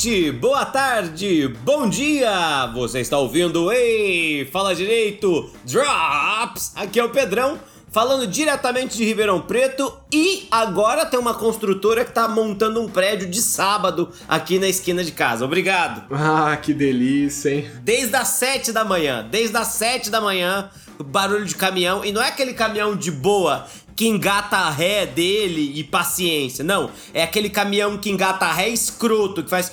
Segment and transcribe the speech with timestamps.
[0.00, 2.66] noite, boa tarde, bom dia!
[2.72, 6.72] Você está ouvindo Ei, fala direito, Drops!
[6.74, 7.60] Aqui é o Pedrão,
[7.90, 13.28] falando diretamente de Ribeirão Preto e agora tem uma construtora que tá montando um prédio
[13.28, 15.44] de sábado aqui na esquina de casa.
[15.44, 16.06] Obrigado!
[16.10, 17.70] Ah, que delícia, hein?
[17.82, 22.22] Desde as 7 da manhã, desde as 7 da manhã, barulho de caminhão e não
[22.22, 23.66] é aquele caminhão de boa
[24.00, 26.64] que engata a ré dele e paciência.
[26.64, 29.70] Não, é aquele caminhão que engata a ré escroto, que faz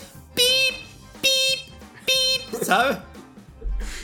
[2.67, 2.99] sabe?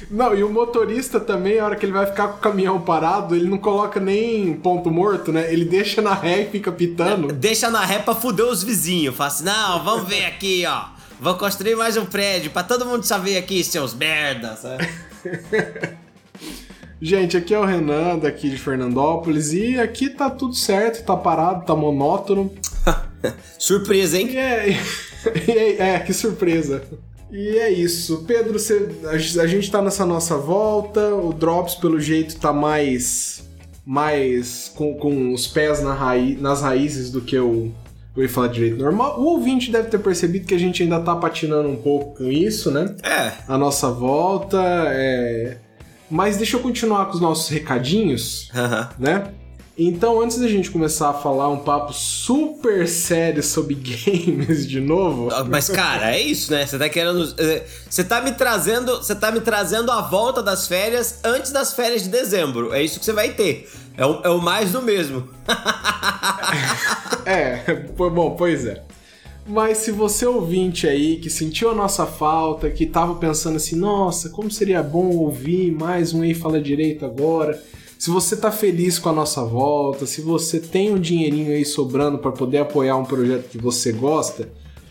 [0.10, 3.36] Não, e o motorista também, a hora que ele vai ficar com o caminhão parado,
[3.36, 5.52] ele não coloca nem ponto morto, né?
[5.52, 7.28] Ele deixa na ré e fica pitando.
[7.34, 9.16] Deixa na ré pra fuder os vizinhos.
[9.16, 10.86] Fala assim, não, vamos ver aqui, ó.
[11.20, 14.62] Vou construir mais um prédio pra todo mundo saber aqui, seus merdas?
[17.02, 21.66] Gente, aqui é o Renan, daqui de Fernandópolis, e aqui tá tudo certo, tá parado,
[21.66, 22.54] tá monótono.
[23.60, 24.38] surpresa, hein?
[24.38, 24.78] É,
[25.48, 26.84] é, é, que surpresa.
[27.34, 28.24] E é isso.
[28.28, 33.44] Pedro, você, a, gente tá nessa nossa volta, o Drops, pelo jeito, tá mais.
[33.86, 37.72] mais com, com os pés na raiz, nas raízes do que o.
[38.16, 39.20] Eu ia falar direito normal.
[39.20, 42.70] O ouvinte deve ter percebido que a gente ainda tá patinando um pouco com isso,
[42.70, 42.96] né?
[43.02, 43.34] É.
[43.48, 45.58] A nossa volta é
[46.14, 48.52] mas deixa eu continuar com os nossos recadinhos,
[49.00, 49.34] né?
[49.76, 55.30] Então, antes da gente começar a falar um papo super sério sobre games de novo.
[55.32, 56.66] Ah, mas, cara, é isso, né?
[56.66, 57.34] Você tá querendo.
[57.40, 58.98] Eh, você tá me trazendo.
[58.98, 62.72] Você tá me trazendo a volta das férias antes das férias de dezembro.
[62.72, 63.68] É isso que você vai ter.
[63.98, 65.28] É o, é o mais do mesmo.
[67.26, 68.84] é, bom, pois é.
[69.46, 74.30] Mas se você ouvinte aí que sentiu a nossa falta, que tava pensando assim, nossa,
[74.30, 77.60] como seria bom ouvir mais um Ei Fala Direito agora.
[78.04, 82.18] Se você tá feliz com a nossa volta, se você tem um dinheirinho aí sobrando
[82.18, 84.50] para poder apoiar um projeto que você gosta,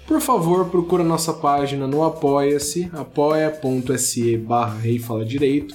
[0.08, 5.74] por favor, procura nossa página no Apoia-se, apoia.se barra Rei Fala Direito,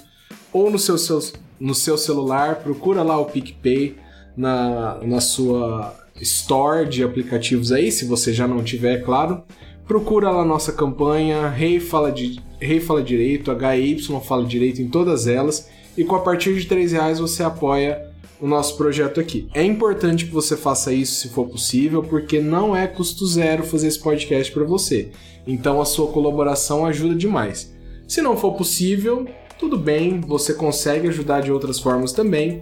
[0.51, 1.19] ou no seu, seu,
[1.59, 3.95] no seu celular, procura lá o PicPay
[4.35, 9.44] na, na sua store de aplicativos aí, se você já não tiver, é claro.
[9.88, 15.28] Procura lá nossa campanha Rei Fala, de, Rei Fala Direito, HY Fala Direito em todas
[15.28, 15.69] elas.
[15.97, 18.08] E com a partir de 3 reais você apoia
[18.40, 19.50] o nosso projeto aqui.
[19.53, 23.88] É importante que você faça isso se for possível, porque não é custo zero fazer
[23.88, 25.09] esse podcast para você.
[25.46, 27.74] Então a sua colaboração ajuda demais.
[28.07, 32.62] Se não for possível, tudo bem, você consegue ajudar de outras formas também.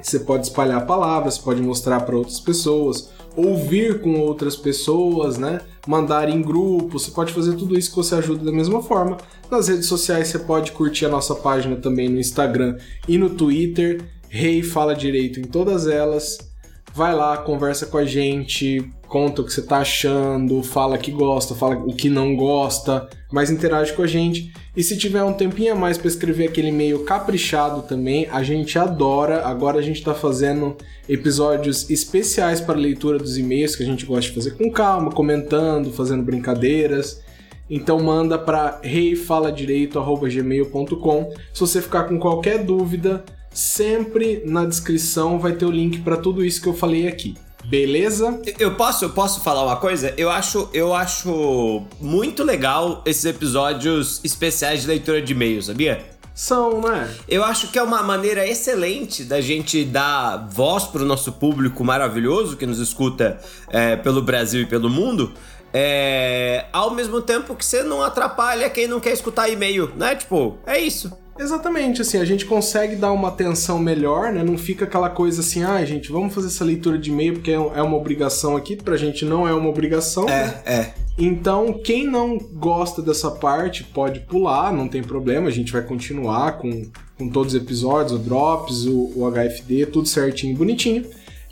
[0.00, 5.60] Você pode espalhar palavras, pode mostrar para outras pessoas, ouvir com outras pessoas, né?
[5.86, 9.16] Mandar em grupo, você pode fazer tudo isso que você ajuda da mesma forma.
[9.50, 12.76] Nas redes sociais você pode curtir a nossa página também no Instagram
[13.08, 14.04] e no Twitter.
[14.28, 16.49] Rei hey, Fala Direito em todas elas.
[16.92, 21.54] Vai lá, conversa com a gente, conta o que você tá achando, fala que gosta,
[21.54, 24.52] fala o que não gosta, mas interage com a gente.
[24.76, 28.78] E se tiver um tempinho a mais para escrever aquele e-mail caprichado também, a gente
[28.78, 29.46] adora.
[29.46, 30.76] Agora a gente tá fazendo
[31.08, 35.92] episódios especiais para leitura dos e-mails que a gente gosta de fazer com calma, comentando,
[35.92, 37.22] fazendo brincadeiras.
[37.68, 41.30] Então manda para reifaladireito@gmail.com.
[41.52, 46.44] Se você ficar com qualquer dúvida, sempre na descrição vai ter o link para tudo
[46.44, 47.34] isso que eu falei aqui.
[47.64, 48.40] Beleza?
[48.58, 50.14] Eu posso, eu posso falar uma coisa?
[50.16, 56.04] Eu acho, eu acho muito legal esses episódios especiais de leitura de e-mails, sabia?
[56.34, 57.14] São, né?
[57.28, 61.84] Eu acho que é uma maneira excelente da gente dar voz para o nosso público
[61.84, 63.38] maravilhoso que nos escuta
[63.68, 65.32] é, pelo Brasil e pelo mundo.
[65.72, 70.16] É, ao mesmo tempo que você não atrapalha quem não quer escutar e-mail, né?
[70.16, 71.12] Tipo, é isso.
[71.38, 74.42] Exatamente, assim, a gente consegue dar uma atenção melhor, né?
[74.42, 77.54] Não fica aquela coisa assim, ah, gente, vamos fazer essa leitura de e-mail porque é,
[77.54, 80.28] é uma obrigação aqui, pra gente não é uma obrigação.
[80.28, 80.62] É, né?
[80.66, 80.94] é.
[81.18, 86.58] Então, quem não gosta dessa parte pode pular, não tem problema, a gente vai continuar
[86.58, 86.86] com,
[87.18, 91.04] com todos os episódios, o Drops, o, o HFD, tudo certinho, bonitinho.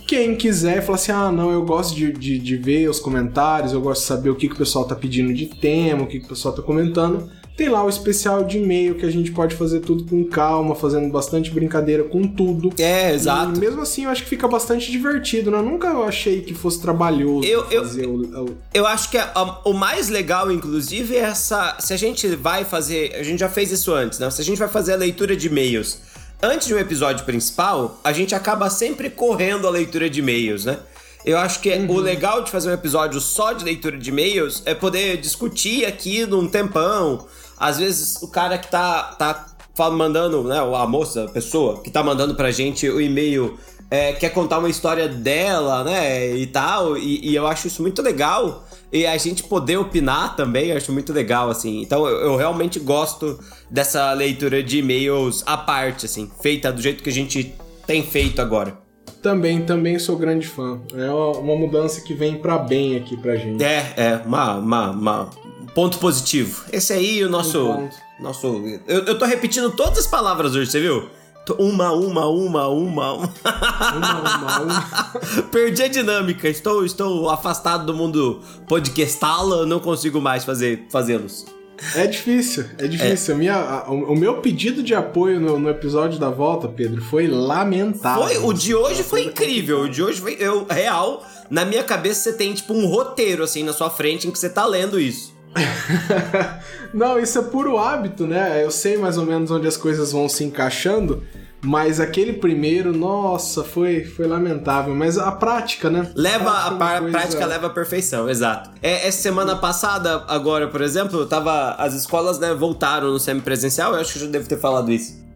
[0.07, 3.81] Quem quiser falar assim, ah, não, eu gosto de, de, de, ver os comentários, eu
[3.81, 6.25] gosto de saber o que, que o pessoal tá pedindo de tema, o que, que
[6.25, 9.81] o pessoal tá comentando tem lá o especial de e-mail que a gente pode fazer
[9.81, 12.73] tudo com calma, fazendo bastante brincadeira com tudo.
[12.79, 13.57] É, exato.
[13.57, 15.59] E mesmo assim, eu acho que fica bastante divertido, né?
[15.59, 19.69] Eu nunca achei que fosse trabalhoso eu, fazer eu, o, Eu acho que a, a,
[19.69, 21.77] o mais legal, inclusive, é essa.
[21.81, 23.17] Se a gente vai fazer.
[23.17, 24.31] A gente já fez isso antes, né?
[24.31, 25.99] Se a gente vai fazer a leitura de e-mails
[26.41, 30.79] antes de um episódio principal, a gente acaba sempre correndo a leitura de e-mails, né?
[31.25, 31.91] Eu acho que uhum.
[31.91, 36.25] o legal de fazer um episódio só de leitura de e-mails é poder discutir aqui
[36.25, 37.27] num tempão,
[37.59, 39.47] às vezes o cara que tá, tá
[39.91, 43.57] mandando, né, a moça, a pessoa que tá mandando pra gente o e-mail
[43.91, 48.03] é, quer contar uma história dela, né, e tal, e, e eu acho isso muito
[48.03, 48.65] legal.
[48.93, 51.81] e a gente poder opinar também, eu acho muito legal, assim.
[51.81, 53.39] Então eu, eu realmente gosto
[53.71, 57.55] dessa leitura de e-mails à parte, assim, feita do jeito que a gente
[57.87, 58.77] tem feito agora.
[59.23, 60.81] Também, também sou grande fã.
[60.95, 63.63] É uma mudança que vem para bem aqui pra gente.
[63.65, 65.31] É, é, uma, uma, uma,
[65.79, 66.65] ponto positivo.
[66.73, 67.71] Esse aí, o nosso.
[67.71, 67.89] Um
[68.19, 68.49] nosso
[68.89, 71.09] eu, eu tô repetindo todas as palavras hoje, você viu?
[71.57, 73.13] Uma, uma, uma, uma, uma.
[73.15, 75.13] uma, uma,
[75.53, 76.49] Perdi a dinâmica.
[76.49, 81.47] Estou, estou afastado do mundo podcastala, não consigo mais fazer fazê-los.
[81.95, 83.35] É difícil, é difícil.
[83.35, 83.39] É.
[83.39, 88.25] Minha, a, o, meu pedido de apoio no, no, episódio da volta, Pedro, foi lamentável.
[88.25, 89.83] Foi, o de hoje foi incrível.
[89.83, 91.25] O de hoje foi eu, real.
[91.49, 94.51] Na minha cabeça você tem tipo um roteiro assim na sua frente em que você
[94.51, 95.38] tá lendo isso.
[96.93, 98.63] Não, isso é puro hábito, né?
[98.65, 101.23] Eu sei mais ou menos onde as coisas vão se encaixando.
[101.61, 104.95] Mas aquele primeiro, nossa, foi, foi lamentável.
[104.95, 106.09] Mas a prática, né?
[106.15, 107.19] Leva a, a é coisa...
[107.19, 108.71] prática leva à perfeição, exato.
[108.81, 113.93] É, essa semana passada, agora, por exemplo, tava as escolas né, voltaram no semipresencial.
[113.95, 115.28] Eu acho que eu já devo ter falado isso.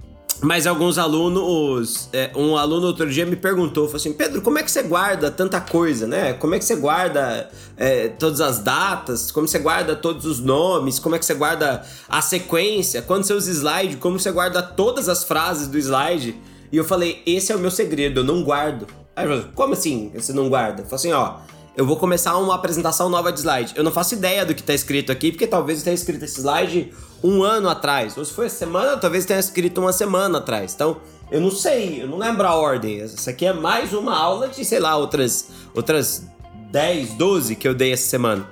[0.42, 4.62] Mas alguns alunos, é, um aluno outro dia me perguntou, falou assim, Pedro, como é
[4.64, 6.32] que você guarda tanta coisa, né?
[6.32, 9.30] Como é que você guarda é, todas as datas?
[9.30, 10.98] Como você guarda todos os nomes?
[10.98, 13.00] Como é que você guarda a sequência?
[13.02, 16.36] Quando você usa slide, como você guarda todas as frases do slide?
[16.72, 18.88] E eu falei, esse é o meu segredo, eu não guardo.
[19.14, 20.82] Aí eu falei, como assim você não guarda?
[20.82, 21.36] Eu falei assim, ó,
[21.76, 23.72] eu vou começar uma apresentação nova de slide.
[23.74, 26.92] Eu não faço ideia do que está escrito aqui, porque talvez esteja escrito esse slide
[27.24, 28.16] um ano atrás.
[28.16, 30.74] Ou se foi semana, talvez tenha escrito uma semana atrás.
[30.74, 30.98] Então,
[31.30, 33.00] eu não sei, eu não lembro a ordem.
[33.00, 36.26] Essa aqui é mais uma aula de, sei lá, outras, outras
[36.70, 38.46] 10, 12 que eu dei essa semana.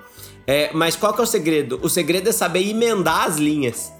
[0.47, 1.79] É, mas qual que é o segredo?
[1.83, 3.93] O segredo é saber emendar as linhas.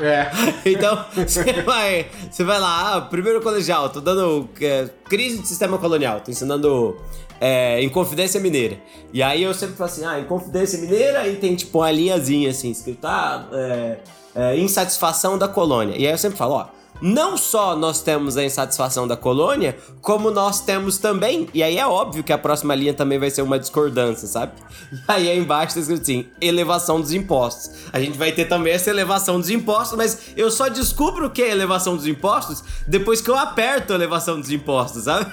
[0.00, 0.30] É.
[0.70, 5.76] então, você vai, você vai lá, ah, primeiro colegial, tô dando é, crise de sistema
[5.76, 6.96] colonial, tô ensinando
[7.40, 8.78] é, Inconfidência Mineira.
[9.12, 12.70] E aí eu sempre falo assim, ah, Inconfidência Mineira, e tem tipo uma linhazinha assim,
[12.70, 13.98] escrito, ah, é,
[14.34, 15.94] é, insatisfação da colônia.
[15.96, 16.66] E aí eu sempre falo, ó,
[17.04, 21.86] não só nós temos a insatisfação da colônia, como nós temos também, e aí é
[21.86, 24.54] óbvio que a próxima linha também vai ser uma discordância, sabe?
[24.90, 27.72] E aí aí embaixo tá escrito assim, elevação dos impostos.
[27.92, 31.42] A gente vai ter também essa elevação dos impostos, mas eu só descubro o que
[31.42, 35.30] é elevação dos impostos depois que eu aperto a elevação dos impostos, sabe?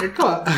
[0.00, 0.44] É claro.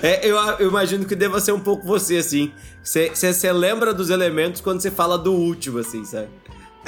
[0.00, 2.52] é, eu, eu, imagino que deva ser um pouco você, assim.
[2.84, 6.28] Você lembra dos elementos quando você fala do último, assim, sabe?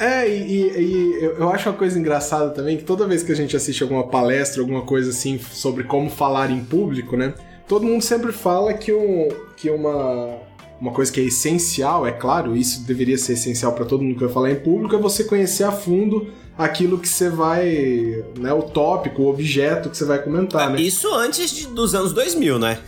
[0.01, 3.55] É, e, e, eu acho uma coisa engraçada também que toda vez que a gente
[3.55, 7.35] assiste alguma palestra, alguma coisa assim sobre como falar em público, né?
[7.67, 10.39] Todo mundo sempre fala que, um, que uma,
[10.81, 14.23] uma coisa que é essencial, é claro, isso deveria ser essencial para todo mundo que
[14.23, 18.63] vai falar em público, é você conhecer a fundo aquilo que você vai, né, o
[18.63, 20.81] tópico, o objeto que você vai comentar, né?
[20.81, 22.79] Isso antes de, dos anos 2000, né?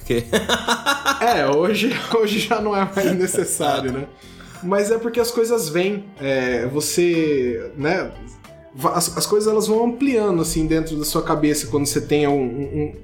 [1.22, 4.08] é, hoje, hoje já não é mais necessário, né?
[4.64, 8.12] Mas é porque as coisas vêm, é, você, né,
[8.84, 12.42] as, as coisas elas vão ampliando assim dentro da sua cabeça quando você tem um,
[12.42, 12.96] um,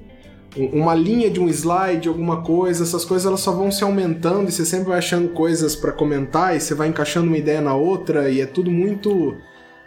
[0.56, 4.48] um, uma linha de um slide, alguma coisa, essas coisas elas só vão se aumentando
[4.48, 7.74] e você sempre vai achando coisas para comentar e você vai encaixando uma ideia na
[7.74, 9.36] outra e é tudo muito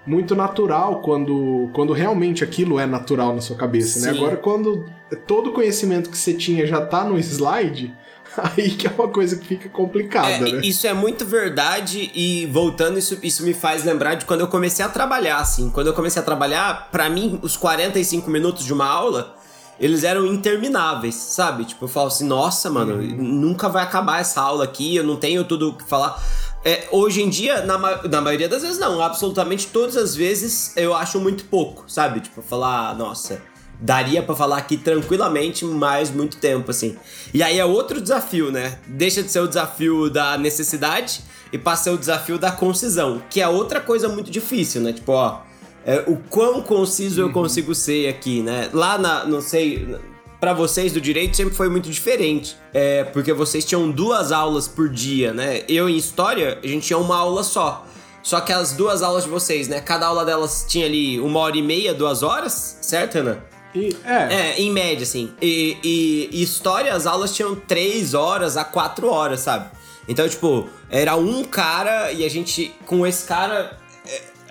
[0.06, 4.08] muito natural quando, quando realmente aquilo é natural na sua cabeça, né?
[4.08, 4.12] Sim.
[4.12, 4.18] né?
[4.18, 4.86] Agora, quando
[5.26, 7.96] todo o conhecimento que você tinha já tá no slide,
[8.58, 10.62] aí que é uma coisa que fica complicada, é, né?
[10.64, 14.84] Isso é muito verdade e voltando, isso, isso me faz lembrar de quando eu comecei
[14.84, 15.70] a trabalhar, assim.
[15.70, 19.36] Quando eu comecei a trabalhar, para mim, os 45 minutos de uma aula,
[19.80, 21.66] eles eram intermináveis, sabe?
[21.66, 23.16] Tipo, eu falo assim, nossa, mano, uhum.
[23.18, 26.22] nunca vai acabar essa aula aqui, eu não tenho tudo o que falar.
[26.66, 29.02] É, hoje em dia, na, na maioria das vezes, não.
[29.02, 32.22] Absolutamente todas as vezes eu acho muito pouco, sabe?
[32.22, 33.42] Tipo, falar, nossa,
[33.84, 36.96] daria para falar aqui tranquilamente mais muito tempo, assim.
[37.34, 38.80] E aí é outro desafio, né?
[38.88, 41.22] Deixa de ser o desafio da necessidade
[41.52, 44.94] e passa a ser o desafio da concisão, que é outra coisa muito difícil, né?
[44.94, 45.42] Tipo, ó,
[45.86, 47.34] é, o quão conciso eu uhum.
[47.34, 48.70] consigo ser aqui, né?
[48.72, 49.86] Lá na, não sei,
[50.40, 52.56] para vocês do direito sempre foi muito diferente.
[52.74, 55.64] É, porque vocês tinham duas aulas por dia, né?
[55.68, 57.86] Eu em história, a gente tinha uma aula só.
[58.22, 59.82] Só que as duas aulas de vocês, né?
[59.82, 63.53] Cada aula delas tinha ali uma hora e meia, duas horas, certo, Ana?
[63.76, 64.34] E, é.
[64.34, 65.32] é, em média, assim.
[65.42, 69.70] E, e, e, história, as aulas tinham três horas a quatro horas, sabe?
[70.08, 73.78] Então, tipo, era um cara e a gente, com esse cara,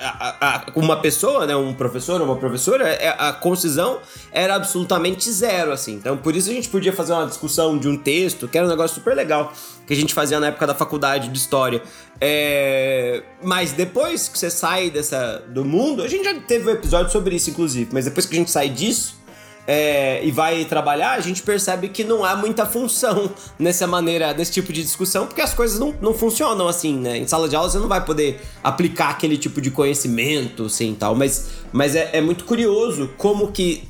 [0.02, 4.00] a, a, uma pessoa, né, um professor ou uma professora, é, a concisão
[4.32, 5.94] era absolutamente zero, assim.
[5.94, 8.70] Então, por isso a gente podia fazer uma discussão de um texto, que era um
[8.70, 9.52] negócio super legal,
[9.86, 11.82] que a gente fazia na época da faculdade de História.
[12.20, 13.22] É...
[13.42, 17.36] Mas depois que você sai dessa, do mundo, a gente já teve um episódio sobre
[17.36, 19.21] isso, inclusive, mas depois que a gente sai disso,
[19.66, 24.52] é, e vai trabalhar, a gente percebe que não há muita função nessa maneira, nesse
[24.52, 27.18] tipo de discussão, porque as coisas não, não funcionam assim, né?
[27.18, 31.14] Em sala de aula você não vai poder aplicar aquele tipo de conhecimento, assim, tal.
[31.14, 33.88] Mas, mas é, é muito curioso como que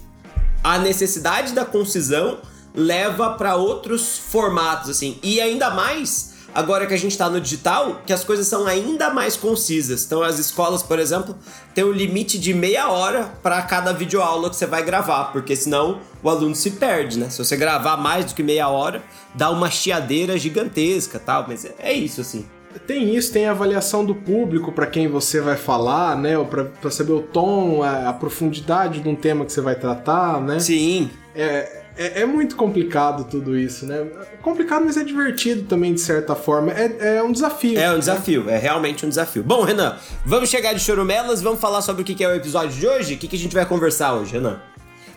[0.63, 2.39] a necessidade da concisão
[2.75, 5.19] leva para outros formatos, assim.
[5.23, 9.11] E ainda mais Agora que a gente está no digital, que as coisas são ainda
[9.11, 10.05] mais concisas.
[10.05, 11.35] Então, as escolas, por exemplo,
[11.75, 16.01] têm um limite de meia hora para cada videoaula que você vai gravar, porque senão
[16.23, 17.31] o aluno se perde, né?
[17.31, 19.03] Se você gravar mais do que meia hora,
[19.35, 21.47] dá uma chiadeira gigantesca tal.
[21.49, 22.47] Mas é isso, assim.
[22.87, 26.33] Tem isso, tem a avaliação do público para quem você vai falar, né?
[26.45, 30.59] Para saber o tom, a, a profundidade de um tema que você vai tratar, né?
[30.59, 31.11] Sim.
[31.35, 34.07] É, é, é, muito complicado tudo isso, né?
[34.41, 36.73] Complicado, mas é divertido também, de certa forma.
[36.73, 37.79] É, é um desafio.
[37.79, 38.55] É um desafio, né?
[38.55, 39.43] é realmente um desafio.
[39.43, 42.87] Bom, Renan, vamos chegar de chorumelas, vamos falar sobre o que é o episódio de
[42.87, 43.15] hoje?
[43.15, 44.61] O que a gente vai conversar hoje, Renan?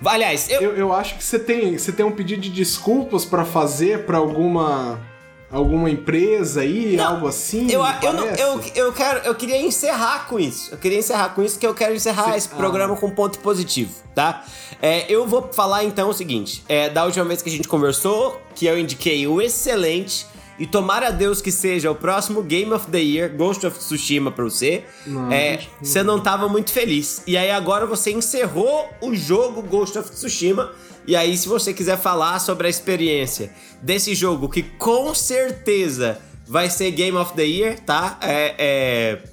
[0.03, 0.61] Aliás, eu...
[0.61, 4.17] eu, eu acho que você tem, você tem um pedido de desculpas para fazer para
[4.17, 4.99] alguma
[5.55, 7.71] alguma empresa aí, não, algo assim?
[7.71, 10.71] Eu, eu, não, eu, eu, quero, eu queria encerrar com isso.
[10.71, 12.37] Eu queria encerrar com isso, que eu quero encerrar Sim.
[12.37, 12.57] esse ah.
[12.57, 14.43] programa com um ponto positivo, tá?
[14.81, 18.41] É, eu vou falar então o seguinte: é, da última vez que a gente conversou,
[18.53, 20.27] que eu indiquei o excelente.
[20.57, 24.31] E tomara a Deus que seja o próximo Game of the Year, Ghost of Tsushima
[24.31, 24.85] pra você.
[25.05, 27.21] Não, é, você não tava muito feliz.
[27.27, 30.71] E aí agora você encerrou o jogo Ghost of Tsushima
[31.07, 36.69] e aí, se você quiser falar sobre a experiência desse jogo, que com certeza vai
[36.69, 38.17] ser Game of the Year, tá?
[38.21, 39.23] É, é...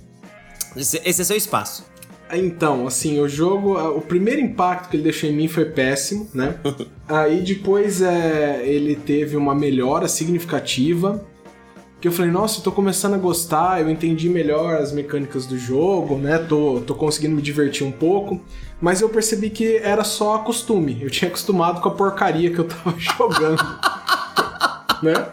[0.76, 1.84] Esse, esse é seu espaço.
[2.32, 6.56] Então, assim, o jogo, o primeiro impacto que ele deixou em mim foi péssimo, né?
[7.06, 11.24] Aí depois é, ele teve uma melhora significativa
[12.02, 15.56] que eu falei, nossa, eu tô começando a gostar, eu entendi melhor as mecânicas do
[15.56, 16.36] jogo, né?
[16.36, 18.40] Tô, tô conseguindo me divertir um pouco.
[18.80, 20.98] Mas eu percebi que era só costume.
[21.00, 23.62] Eu tinha acostumado com a porcaria que eu tava jogando.
[25.00, 25.28] né?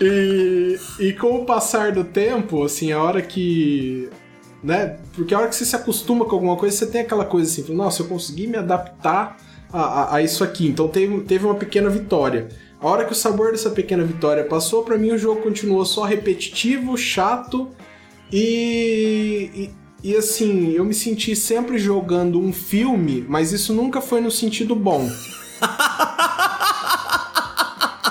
[0.00, 4.10] E, e com o passar do tempo, assim, a hora que.
[4.64, 4.96] Né?
[5.14, 7.74] Porque a hora que você se acostuma com alguma coisa, você tem aquela coisa assim,
[7.74, 9.36] nossa, eu consegui me adaptar
[9.70, 10.66] a, a, a isso aqui.
[10.66, 12.48] Então teve, teve uma pequena vitória.
[12.80, 16.04] A hora que o sabor dessa pequena vitória passou, para mim o jogo continuou só
[16.04, 17.70] repetitivo, chato
[18.32, 19.70] e,
[20.02, 24.30] e, e, assim, eu me senti sempre jogando um filme, mas isso nunca foi no
[24.30, 25.08] sentido bom.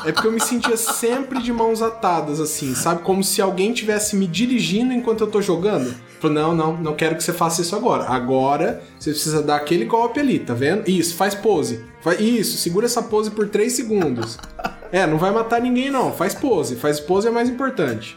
[0.06, 3.04] É porque eu me sentia sempre de mãos atadas, assim, sabe?
[3.04, 5.96] Como se alguém tivesse me dirigindo enquanto eu tô jogando.
[6.24, 8.06] Falei, não, não, não quero que você faça isso agora.
[8.06, 10.90] Agora você precisa dar aquele golpe ali, tá vendo?
[10.90, 11.84] Isso, faz pose.
[12.18, 14.38] Isso, segura essa pose por 3 segundos.
[14.94, 16.76] É, não vai matar ninguém não, faz pose.
[16.76, 18.16] Faz pose é mais importante.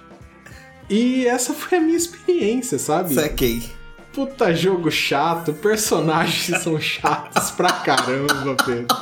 [0.90, 3.14] E essa foi a minha experiência, sabe?
[3.14, 3.62] Saquei.
[4.12, 8.94] Puta jogo chato, personagens são chatos pra caramba, Pedro.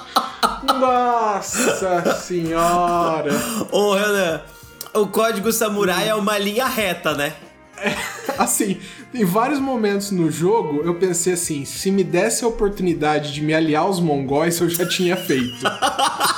[0.79, 3.33] Nossa senhora!
[3.73, 4.41] Ô, Renan,
[4.95, 7.35] o código samurai é uma linha reta, né?
[8.39, 8.81] Assim,
[9.13, 13.55] em vários momentos no jogo, eu pensei assim: se me desse a oportunidade de me
[13.55, 15.65] aliar aos mongóis, eu já tinha feito.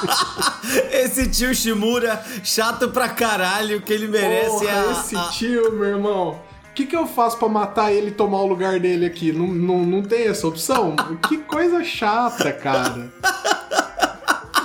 [0.93, 5.23] esse tio Shimura, chato pra caralho, que ele merece Porra, a, Esse a...
[5.29, 6.41] tio, meu irmão.
[6.71, 9.33] O que, que eu faço para matar ele e tomar o lugar dele aqui?
[9.33, 10.95] Não, não, não tem essa opção?
[11.27, 13.11] que coisa chata, cara.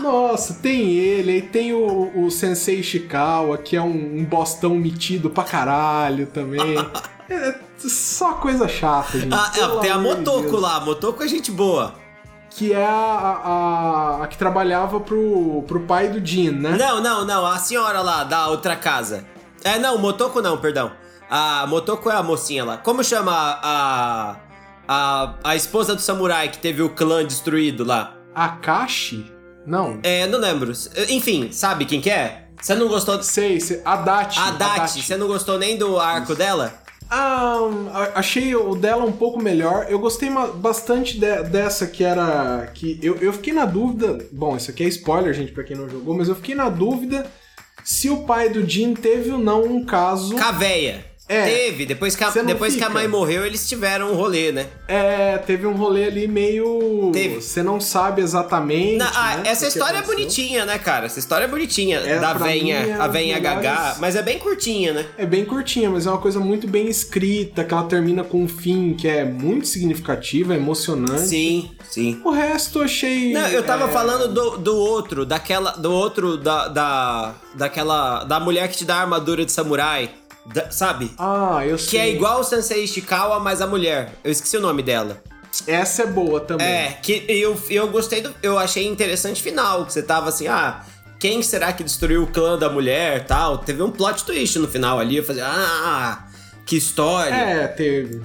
[0.01, 5.29] Nossa, tem ele, aí tem o, o Sensei Ishikawa, que é um, um bostão metido
[5.29, 6.75] pra caralho também.
[7.34, 9.34] É, só coisa chata, gente.
[9.34, 11.96] Ah, é, tem a Motoko lá, a Motoko é gente boa.
[12.50, 16.75] Que é a, a, a, que trabalhava pro, pro pai do Jin, né?
[16.77, 19.25] Não, não, não, a senhora lá da outra casa.
[19.63, 20.91] É, não, Motoko não, perdão.
[21.29, 22.77] A Motoko é a mocinha lá.
[22.77, 24.36] Como chama a,
[24.86, 28.17] a, a esposa do samurai que teve o clã destruído lá?
[28.36, 29.31] Akashi?
[29.65, 30.00] Não.
[30.03, 30.72] É, não lembro.
[31.10, 32.48] Enfim, sabe quem que é?
[32.62, 33.22] Você não gostou...
[33.24, 33.82] Sei, sei.
[33.84, 34.39] A Dati.
[34.39, 35.01] A Dati.
[35.01, 36.82] Você não gostou nem do arco dela?
[37.13, 37.60] Ah,
[38.15, 39.88] achei o dela um pouco melhor.
[39.89, 42.72] Eu gostei bastante de, dessa que era.
[42.74, 44.25] que eu, eu fiquei na dúvida.
[44.32, 47.30] Bom, isso aqui é spoiler, gente, pra quem não jogou, mas eu fiquei na dúvida
[47.84, 50.36] se o pai do Jin teve ou não um caso.
[50.38, 51.11] Caveia.
[51.32, 54.68] É, teve, depois, que a, depois que a mãe morreu, eles tiveram um rolê, né?
[54.86, 57.10] É, teve um rolê ali meio.
[57.14, 57.42] Teve.
[57.42, 58.98] Você não sabe exatamente.
[58.98, 61.06] Na, ah, né, essa história é bonitinha, né, cara?
[61.06, 62.00] Essa história é bonitinha.
[62.00, 63.96] É, da venha, é a venha Gagá.
[63.98, 65.06] Mas é bem curtinha, né?
[65.18, 68.48] É bem curtinha, mas é uma coisa muito bem escrita, que ela termina com um
[68.48, 71.22] fim que é muito significativo, é emocionante.
[71.22, 72.20] Sim, sim.
[72.26, 73.32] O resto eu achei.
[73.32, 73.88] Não, eu tava é...
[73.88, 75.72] falando do, do outro, daquela.
[75.72, 77.34] Do outro, da, da.
[77.56, 78.26] Daquela.
[78.26, 80.10] Da mulher que te dá a armadura de samurai.
[80.46, 81.12] Da, sabe?
[81.18, 81.90] Ah, eu sei.
[81.90, 84.14] Que é igual o Sensei Ishikawa, mas a mulher.
[84.24, 85.22] Eu esqueci o nome dela.
[85.68, 86.66] Essa é boa também.
[86.66, 88.34] É, que eu, eu gostei do.
[88.42, 90.84] Eu achei interessante o final, que você tava assim, ah,
[91.20, 93.58] quem será que destruiu o clã da mulher tal?
[93.60, 96.26] Teve um plot twist no final ali, eu fazia, ah,
[96.66, 97.34] que história.
[97.36, 98.22] É, teve.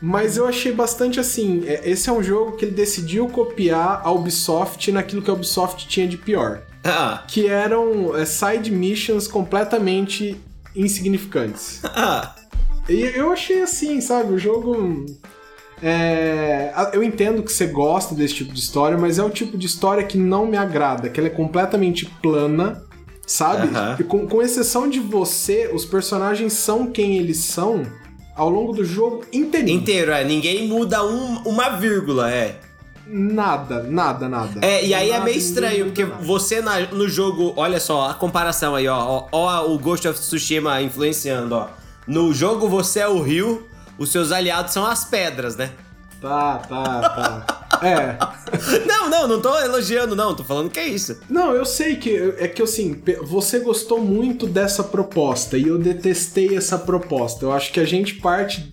[0.00, 1.64] Mas eu achei bastante assim.
[1.66, 5.88] é, Esse é um jogo que ele decidiu copiar a Ubisoft naquilo que a Ubisoft
[5.88, 6.60] tinha de pior.
[6.84, 10.40] Ah, Que eram é, side missions completamente
[10.74, 11.80] insignificantes.
[11.84, 12.34] ah,
[12.88, 14.32] E eu achei assim, sabe?
[14.34, 15.04] O jogo.
[15.82, 19.66] É, eu entendo que você gosta desse tipo de história, mas é o tipo de
[19.66, 22.82] história que não me agrada, que ela é completamente plana,
[23.26, 23.68] sabe?
[24.00, 27.82] E com, com exceção de você, os personagens são quem eles são
[28.34, 29.78] ao longo do jogo inteirinho.
[29.78, 30.24] inteiro, é.
[30.24, 32.58] Ninguém muda um- uma vírgula, é.
[33.10, 34.60] Nada, nada, nada.
[34.60, 36.22] É, e aí é Nada, meio ninguém estranho, porque nada.
[36.22, 40.20] você na- no jogo, olha só, a comparação aí, ó, ó, ó o Ghost of
[40.20, 41.68] Tsushima influenciando, ó.
[42.06, 43.66] No jogo você é o rio,
[43.98, 45.70] os seus aliados são as pedras, né?
[46.20, 47.78] Tá, tá, tá.
[47.86, 48.18] é.
[48.86, 51.18] Não, não, não tô elogiando, não, tô falando que é isso.
[51.30, 56.56] Não, eu sei que é que assim, você gostou muito dessa proposta e eu detestei
[56.56, 57.44] essa proposta.
[57.44, 58.70] Eu acho que a gente parte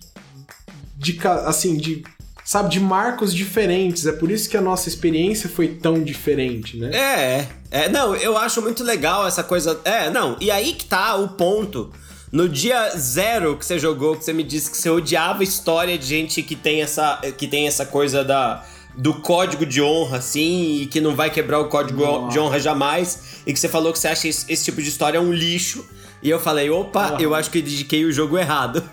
[0.96, 2.02] de assim, de
[2.46, 4.06] sabe, de marcos diferentes.
[4.06, 6.96] É por isso que a nossa experiência foi tão diferente, né?
[6.96, 9.80] É, é, não, eu acho muito legal essa coisa.
[9.84, 11.92] É, não, e aí que tá o ponto.
[12.30, 15.98] No dia zero que você jogou, que você me disse que você odiava a história
[15.98, 18.64] de gente que tem essa, que tem essa coisa da,
[18.96, 22.32] do código de honra, assim, e que não vai quebrar o código Nossa.
[22.32, 25.20] de honra jamais, e que você falou que você acha esse, esse tipo de história
[25.20, 25.84] um lixo.
[26.22, 28.82] E eu falei, opa, eu acho que dediquei o jogo errado.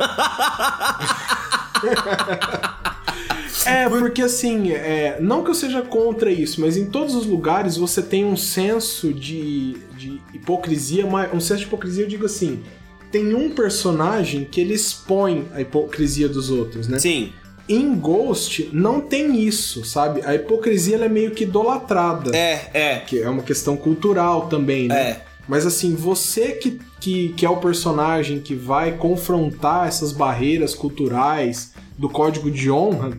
[3.66, 7.78] É, porque assim, é, não que eu seja contra isso, mas em todos os lugares
[7.78, 12.62] você tem um senso de, de hipocrisia, um senso de hipocrisia eu digo assim,
[13.12, 16.98] tem um personagem que ele expõe a hipocrisia dos outros, né?
[16.98, 17.32] Sim.
[17.70, 20.22] Em Ghost não tem isso, sabe?
[20.26, 22.36] A hipocrisia é meio que idolatrada.
[22.36, 23.00] É, é.
[23.00, 25.02] Que é uma questão cultural também, né?
[25.02, 25.22] É.
[25.48, 31.74] Mas assim, você que, que, que é o personagem que vai confrontar essas barreiras culturais
[31.98, 33.18] do código de honra,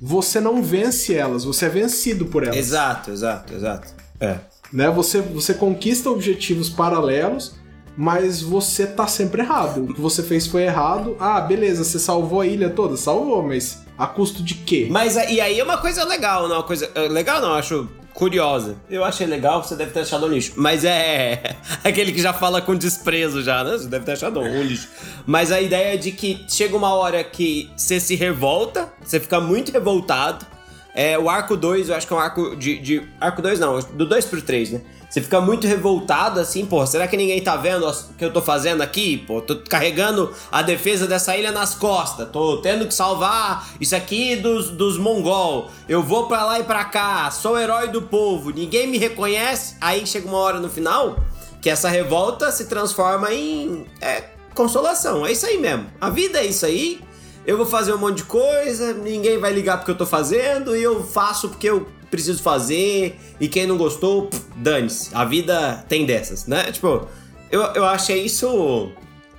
[0.00, 2.56] você não vence elas, você é vencido por elas.
[2.56, 3.88] Exato, exato, exato.
[4.18, 4.38] É.
[4.72, 4.88] Né?
[4.90, 7.54] Você, você conquista objetivos paralelos,
[7.96, 9.84] mas você tá sempre errado.
[9.84, 11.16] O que você fez foi errado.
[11.20, 12.96] Ah, beleza, você salvou a ilha toda?
[12.96, 14.88] Salvou, mas a custo de quê?
[14.90, 16.56] Mas e aí é uma coisa legal, não?
[16.56, 16.90] Uma coisa.
[16.94, 18.76] é, Legal não, acho curiosa.
[18.88, 20.52] Eu achei legal, você deve ter achado um lixo.
[20.56, 21.56] Mas é.
[21.84, 23.72] Aquele que já fala com desprezo já, né?
[23.72, 24.88] Você deve ter achado um lixo.
[25.26, 29.40] Mas a ideia é de que chega uma hora que você se revolta, você fica
[29.40, 30.46] muito revoltado.
[30.94, 32.78] É, o arco 2, eu acho que é um arco de.
[32.78, 34.80] de- arco 2 não, do 2 pro 3, né?
[35.10, 38.40] Você fica muito revoltado assim, pô, será que ninguém tá vendo o que eu tô
[38.40, 39.18] fazendo aqui?
[39.18, 44.36] Pô, tô carregando a defesa dessa ilha nas costas, tô tendo que salvar isso aqui
[44.36, 45.68] dos, dos mongol.
[45.88, 49.74] Eu vou pra lá e pra cá, sou herói do povo, ninguém me reconhece.
[49.80, 51.18] Aí chega uma hora no final
[51.60, 54.22] que essa revolta se transforma em é,
[54.54, 55.26] consolação.
[55.26, 55.86] É isso aí mesmo.
[56.00, 57.00] A vida é isso aí.
[57.44, 60.82] Eu vou fazer um monte de coisa, ninguém vai ligar porque eu tô fazendo, e
[60.82, 65.10] eu faço porque eu preciso fazer, e quem não gostou, dane-se.
[65.14, 66.70] A vida tem dessas, né?
[66.72, 67.06] Tipo,
[67.50, 68.90] eu, eu achei isso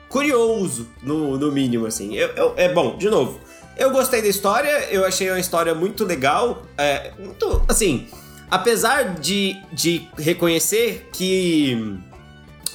[0.09, 2.15] curioso, no, no mínimo, assim.
[2.15, 3.39] Eu, eu- é bom, de novo.
[3.77, 6.63] Eu gostei da história, eu achei uma história muito legal.
[6.77, 8.07] É, muito, assim,
[8.49, 11.97] apesar de, de reconhecer que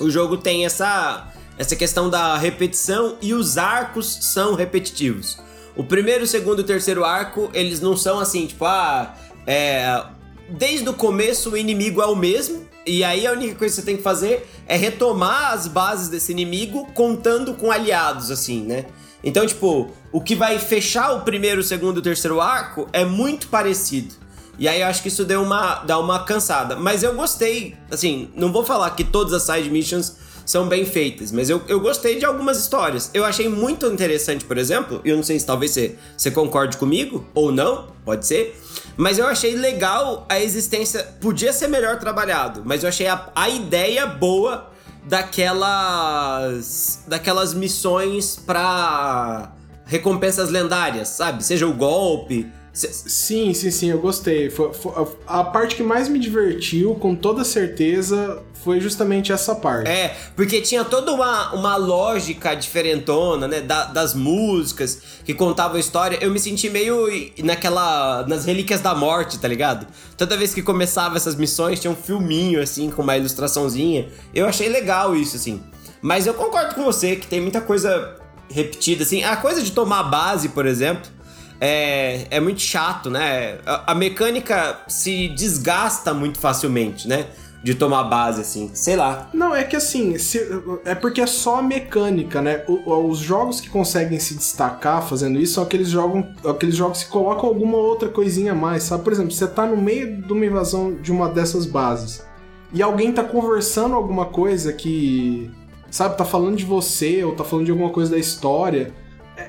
[0.00, 5.38] o jogo tem essa, essa questão da repetição e os arcos são repetitivos.
[5.76, 9.14] O primeiro, o segundo e o terceiro arco, eles não são assim, tipo, ah,
[9.46, 10.02] é,
[10.48, 13.86] desde o começo o inimigo é o mesmo, e aí a única coisa que você
[13.86, 18.86] tem que fazer é retomar as bases desse inimigo contando com aliados, assim, né?
[19.24, 23.04] Então, tipo, o que vai fechar o primeiro, o segundo e o terceiro arco é
[23.04, 24.14] muito parecido.
[24.58, 26.76] E aí eu acho que isso deu uma, dá uma cansada.
[26.76, 31.32] Mas eu gostei, assim, não vou falar que todas as side missions são bem feitas,
[31.32, 33.10] mas eu, eu gostei de algumas histórias.
[33.12, 37.26] Eu achei muito interessante, por exemplo, eu não sei se talvez você, você concorde comigo,
[37.34, 38.56] ou não, pode ser,
[38.96, 43.48] mas eu achei legal a existência, podia ser melhor trabalhado, mas eu achei a, a
[43.48, 44.70] ideia boa
[45.04, 49.52] daquelas daquelas missões pra
[49.84, 51.44] recompensas lendárias, sabe?
[51.44, 54.50] Seja o golpe, Sim, sim, sim, eu gostei.
[54.50, 54.92] Foi- foi-
[55.26, 59.88] a parte que mais me divertiu, com toda certeza, foi justamente essa parte.
[59.88, 63.60] É, porque tinha toda uma, uma lógica diferentona, né?
[63.62, 66.18] da- das músicas que contavam a história.
[66.20, 67.06] Eu me senti meio
[67.42, 68.26] naquela.
[68.28, 69.86] nas Relíquias da Morte, tá ligado?
[70.18, 74.08] Toda vez que começava essas missões, tinha um filminho, assim, com uma ilustraçãozinha.
[74.34, 75.62] Eu achei legal isso, assim.
[76.02, 78.16] Mas eu concordo com você que tem muita coisa
[78.50, 79.24] repetida, assim.
[79.24, 81.15] A coisa de tomar base, por exemplo.
[81.60, 83.58] É, é muito chato, né?
[83.64, 87.26] A, a mecânica se desgasta muito facilmente, né?
[87.66, 88.70] de tomar base, assim.
[88.74, 89.28] Sei lá.
[89.34, 90.38] Não, é que assim, se,
[90.84, 92.62] é porque é só a mecânica, né?
[92.68, 97.10] O, os jogos que conseguem se destacar fazendo isso são aqueles, jogos, aqueles jogos que
[97.10, 99.02] colocam alguma outra coisinha a mais, sabe?
[99.02, 102.24] Por exemplo, você tá no meio de uma invasão de uma dessas bases
[102.72, 105.50] e alguém tá conversando alguma coisa que,
[105.90, 108.92] sabe, tá falando de você ou tá falando de alguma coisa da história.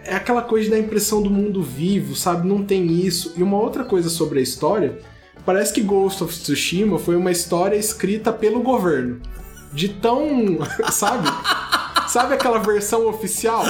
[0.08, 2.48] É, aquela coisa da impressão do mundo vivo, sabe?
[2.48, 3.34] Não tem isso.
[3.38, 5.00] E uma outra coisa sobre a história
[5.48, 9.22] Parece que Ghost of Tsushima foi uma história escrita pelo governo.
[9.72, 10.60] De tão.
[10.92, 11.26] Sabe?
[12.10, 13.64] sabe aquela versão oficial?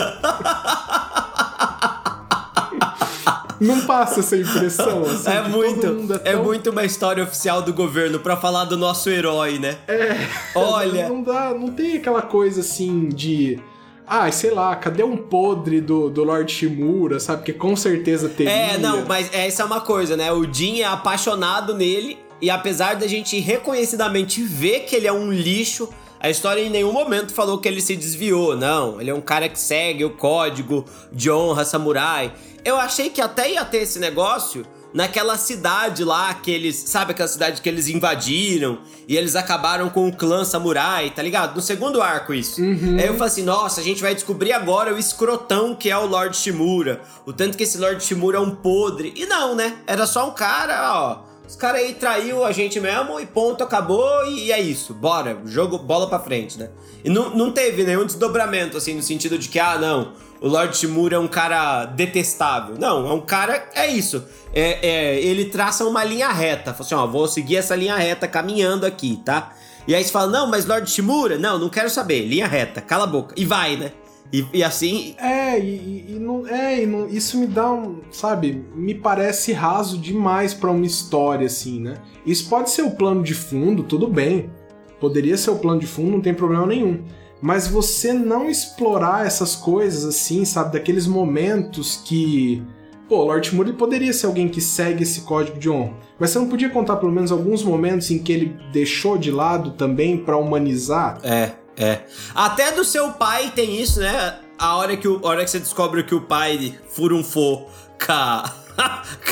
[3.61, 6.31] Não passa essa impressão, assim, É muito, é, é, tão...
[6.31, 9.77] é, muito uma história oficial do governo para falar do nosso herói, né?
[9.87, 10.27] É.
[10.55, 13.59] Olha, não dá, não tem aquela coisa assim de
[14.07, 17.43] ah, sei lá, cadê um podre do, do Lord Shimura, sabe?
[17.43, 18.51] Que com certeza teria.
[18.51, 20.31] É, não, mas essa é uma coisa, né?
[20.31, 25.31] O Jin é apaixonado nele e apesar da gente reconhecidamente ver que ele é um
[25.31, 25.89] lixo,
[26.19, 29.01] a história em nenhum momento falou que ele se desviou, não.
[29.01, 32.33] Ele é um cara que segue o código de honra samurai.
[32.63, 34.65] Eu achei que até ia ter esse negócio
[34.97, 36.75] naquela cidade lá que eles.
[36.75, 41.55] Sabe aquela cidade que eles invadiram e eles acabaram com o clã samurai, tá ligado?
[41.55, 42.59] No segundo arco, isso.
[42.59, 42.97] Uhum.
[42.99, 46.07] Aí eu falei assim: nossa, a gente vai descobrir agora o escrotão que é o
[46.07, 47.01] Lord Shimura.
[47.27, 49.13] O tanto que esse Lord Shimura é um podre.
[49.15, 49.77] E não, né?
[49.85, 51.27] Era só um cara, ó.
[51.47, 54.93] Os caras aí traiu a gente mesmo e ponto, acabou e é isso.
[54.93, 56.69] Bora, jogo, bola pra frente, né?
[57.05, 60.75] E não, não teve nenhum desdobramento, assim, no sentido de que, ah, não, o Lord
[60.77, 62.75] Shimura é um cara detestável.
[62.77, 63.69] Não, é um cara.
[63.73, 64.23] É isso.
[64.53, 66.73] É, é, ele traça uma linha reta.
[66.73, 69.53] Fala assim: ó, vou seguir essa linha reta caminhando aqui, tá?
[69.87, 71.37] E aí você fala: não, mas Lord Shimura?
[71.37, 72.25] Não, não quero saber.
[72.25, 73.33] Linha reta, cala a boca.
[73.37, 73.91] E vai, né?
[74.31, 75.15] E, e assim.
[75.17, 78.01] É, e, e, não, é, e não, isso me dá um.
[78.11, 78.63] Sabe?
[78.75, 81.95] Me parece raso demais para uma história, assim, né?
[82.25, 84.51] Isso pode ser o plano de fundo, tudo bem.
[84.99, 87.03] Poderia ser o plano de fundo, não tem problema nenhum
[87.41, 92.63] mas você não explorar essas coisas assim, sabe, daqueles momentos que
[93.07, 96.49] Pô, Lord Moody poderia ser alguém que segue esse código de honra, mas você não
[96.49, 101.17] podia contar pelo menos alguns momentos em que ele deixou de lado também para humanizar?
[101.23, 102.01] É, é.
[102.35, 104.39] Até do seu pai tem isso, né?
[104.59, 107.69] A hora que, o, a hora que você descobre que o pai furunfou
[108.03, 108.53] com a,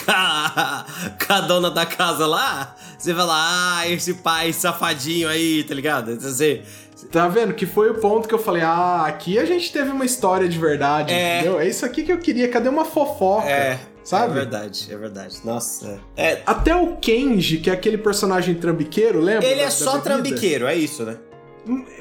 [0.06, 6.18] com a, dona da casa lá, você fala, ah, esse pai safadinho aí, tá ligado?
[6.18, 6.64] Você,
[7.12, 7.54] Tá vendo?
[7.54, 10.58] Que foi o ponto que eu falei: ah, aqui a gente teve uma história de
[10.58, 11.40] verdade, é...
[11.40, 11.60] entendeu?
[11.60, 12.48] É isso aqui que eu queria.
[12.48, 13.50] Cadê uma fofoca?
[13.50, 13.80] É.
[14.04, 14.32] Sabe?
[14.32, 15.38] É verdade, é verdade.
[15.44, 16.00] Nossa.
[16.16, 16.42] É.
[16.46, 19.46] Até o Kenji, que é aquele personagem trambiqueiro, lembra?
[19.46, 21.18] Ele da, é só trambiqueiro, é isso, né?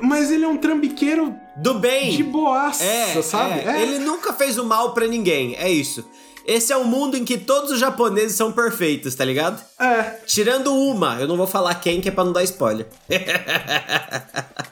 [0.03, 2.15] Mas ele é um trambiqueiro do bem.
[2.15, 3.61] De boaça, é, sabe?
[3.61, 3.79] É.
[3.79, 3.83] É.
[3.83, 6.07] Ele nunca fez o mal para ninguém, é isso.
[6.47, 9.63] Esse é um mundo em que todos os japoneses são perfeitos, tá ligado?
[9.81, 10.03] É.
[10.27, 12.87] Tirando uma, eu não vou falar quem, que é pra não dar spoiler.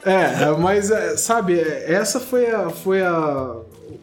[0.05, 2.69] é, mas, é, sabe, essa foi a.
[2.69, 3.55] Foi a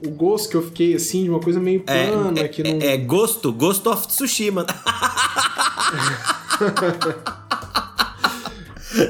[0.04, 2.40] o gosto que eu fiquei assim, de uma coisa meio é, plana.
[2.40, 2.80] É, que não...
[2.80, 4.64] é, é gosto, Ghost of Tsushima.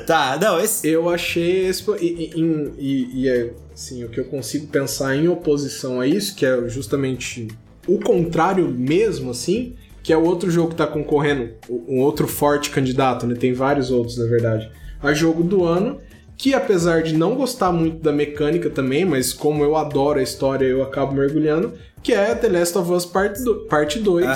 [0.06, 0.88] tá, não, esse.
[0.88, 1.84] Eu achei esse.
[2.00, 6.34] E, e, e, e é, assim, o que eu consigo pensar em oposição a isso,
[6.34, 7.48] que é justamente
[7.86, 12.70] o contrário mesmo, assim, que é o outro jogo que tá concorrendo, um outro forte
[12.70, 13.34] candidato, né?
[13.34, 14.70] Tem vários outros, na verdade.
[15.02, 15.98] A jogo do ano,
[16.36, 20.66] que apesar de não gostar muito da mecânica também, mas como eu adoro a história,
[20.66, 24.26] eu acabo mergulhando, que é The Last of Us Part 2, parte 2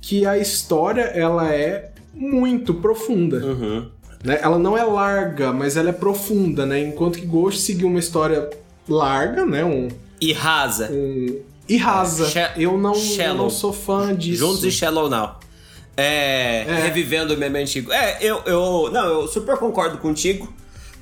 [0.00, 3.38] que a história ela é muito profunda.
[3.38, 3.88] Uhum.
[4.24, 4.38] Né?
[4.42, 6.80] Ela não é larga, mas ela é profunda, né?
[6.80, 8.50] Enquanto que Ghost seguiu uma história
[8.88, 9.64] larga, né?
[9.64, 9.88] Um,
[10.20, 10.90] e rasa.
[10.92, 12.38] Um, e rasa.
[12.38, 14.38] É, eu, não, eu não sou fã disso.
[14.38, 15.38] Juntos e Shallow Now.
[15.96, 16.80] É, é.
[16.84, 17.92] Revivendo o meme antigo.
[17.92, 18.90] É, eu, eu.
[18.92, 20.52] Não, eu super concordo contigo.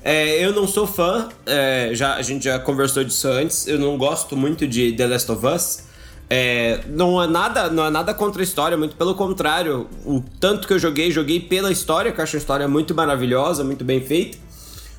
[0.03, 3.67] É, eu não sou fã, é, já, a gente já conversou disso antes.
[3.67, 5.83] Eu não gosto muito de The Last of Us.
[6.27, 9.87] É, não é nada não é nada contra a história, muito pelo contrário.
[10.05, 13.63] O tanto que eu joguei, joguei pela história, que eu acho a história muito maravilhosa,
[13.63, 14.37] muito bem feita.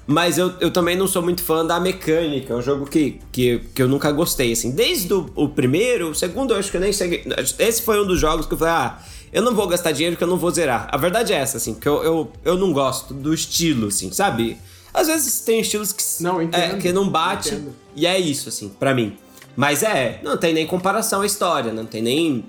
[0.07, 2.53] Mas eu, eu também não sou muito fã da mecânica.
[2.53, 4.73] É um jogo que, que, que eu nunca gostei, assim.
[4.73, 7.25] Desde o, o primeiro, o segundo eu acho que eu nem sei.
[7.59, 8.99] Esse foi um dos jogos que eu falei, ah,
[9.33, 10.88] eu não vou gastar dinheiro porque eu não vou zerar.
[10.91, 14.59] A verdade é essa, assim, que eu, eu, eu não gosto do estilo, assim, sabe?
[14.93, 17.75] Às vezes tem estilos que não, é, que não bate entendo.
[17.97, 19.17] e é isso, assim, para mim.
[19.57, 22.45] Mas é, não tem nem comparação à história, não tem nem.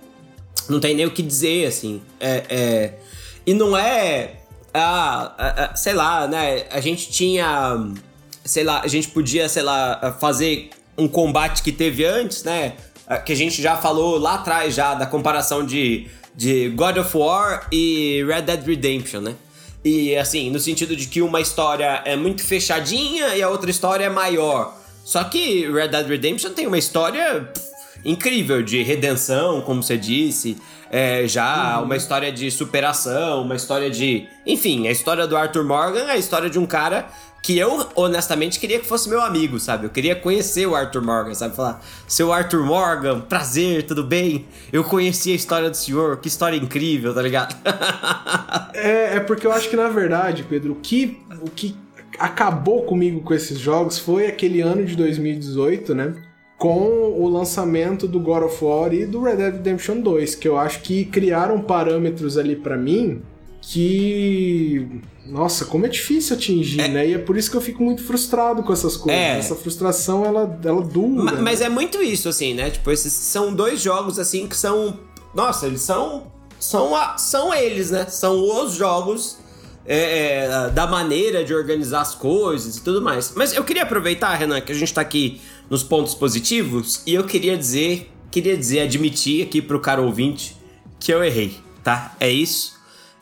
[0.69, 2.01] Não tem nem o que dizer, assim.
[2.19, 2.93] É, é,
[3.45, 4.42] e não é
[4.73, 6.65] ah, sei lá, né?
[6.71, 7.77] A gente tinha,
[8.43, 12.73] sei lá, a gente podia, sei lá, fazer um combate que teve antes, né?
[13.07, 17.17] ah, que a gente já falou lá atrás já da comparação de, de God of
[17.17, 19.35] War e Red Dead Redemption, né?
[19.83, 24.05] E assim, no sentido de que uma história é muito fechadinha e a outra história
[24.05, 24.77] é maior.
[25.03, 27.49] Só que Red Dead Redemption tem uma história
[28.05, 30.57] incrível de redenção, como você disse.
[30.95, 31.85] É, já uhum.
[31.85, 34.27] uma história de superação, uma história de.
[34.45, 37.07] Enfim, a história do Arthur Morgan é a história de um cara
[37.41, 39.87] que eu, honestamente, queria que fosse meu amigo, sabe?
[39.87, 41.55] Eu queria conhecer o Arthur Morgan, sabe?
[41.55, 44.45] Falar, seu Arthur Morgan, prazer, tudo bem?
[44.71, 47.55] Eu conheci a história do senhor, que história incrível, tá ligado?
[48.75, 51.75] é, é porque eu acho que, na verdade, Pedro, o que, o que
[52.19, 56.13] acabou comigo com esses jogos foi aquele ano de 2018, né?
[56.63, 60.57] Com o lançamento do God of War e do Red Dead Redemption 2, que eu
[60.57, 63.21] acho que criaram parâmetros ali para mim
[63.61, 66.87] que nossa, como é difícil atingir, é...
[66.87, 67.07] né?
[67.07, 69.21] E é por isso que eu fico muito frustrado com essas coisas.
[69.21, 69.37] É...
[69.37, 71.23] Essa frustração, ela, ela dura.
[71.23, 71.41] Ma né?
[71.41, 72.69] Mas é muito isso, assim, né?
[72.69, 74.99] Tipo, esses são dois jogos, assim, que são.
[75.33, 76.31] Nossa, eles são.
[76.59, 78.05] São, a, são eles, né?
[78.07, 79.37] São os jogos
[79.85, 83.33] é, é, da maneira de organizar as coisas e tudo mais.
[83.35, 85.41] Mas eu queria aproveitar, Renan, que a gente tá aqui
[85.73, 90.55] nos pontos positivos, e eu queria dizer, queria dizer, admitir aqui pro caro ouvinte
[90.99, 92.15] que eu errei, tá?
[92.19, 92.73] É isso.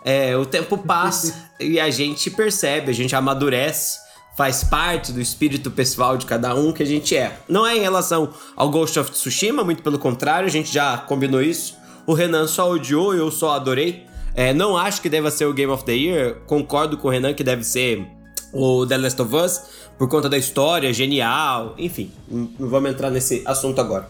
[0.03, 3.99] É, o tempo passa e a gente percebe, a gente amadurece,
[4.35, 7.39] faz parte do espírito pessoal de cada um que a gente é.
[7.47, 11.41] Não é em relação ao Ghost of Tsushima, muito pelo contrário, a gente já combinou
[11.41, 11.77] isso.
[12.05, 14.05] O Renan só odiou, eu só adorei.
[14.35, 17.33] É, não acho que deva ser o Game of the Year, concordo com o Renan
[17.33, 18.05] que deve ser
[18.51, 19.61] o The Last of Us,
[19.97, 24.09] por conta da história, genial, enfim, não vamos entrar nesse assunto agora.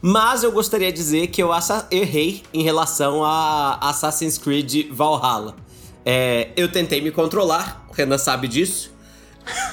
[0.00, 1.50] Mas eu gostaria de dizer que eu
[1.90, 5.56] errei em relação a Assassin's Creed Valhalla.
[6.04, 8.92] É, eu tentei me controlar, o Renan sabe disso.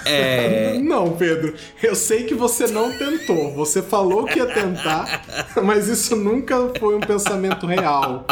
[0.06, 0.78] É...
[0.84, 3.54] não, Pedro, eu sei que você não tentou.
[3.56, 5.26] Você falou que ia tentar,
[5.64, 8.26] mas isso nunca foi um pensamento real.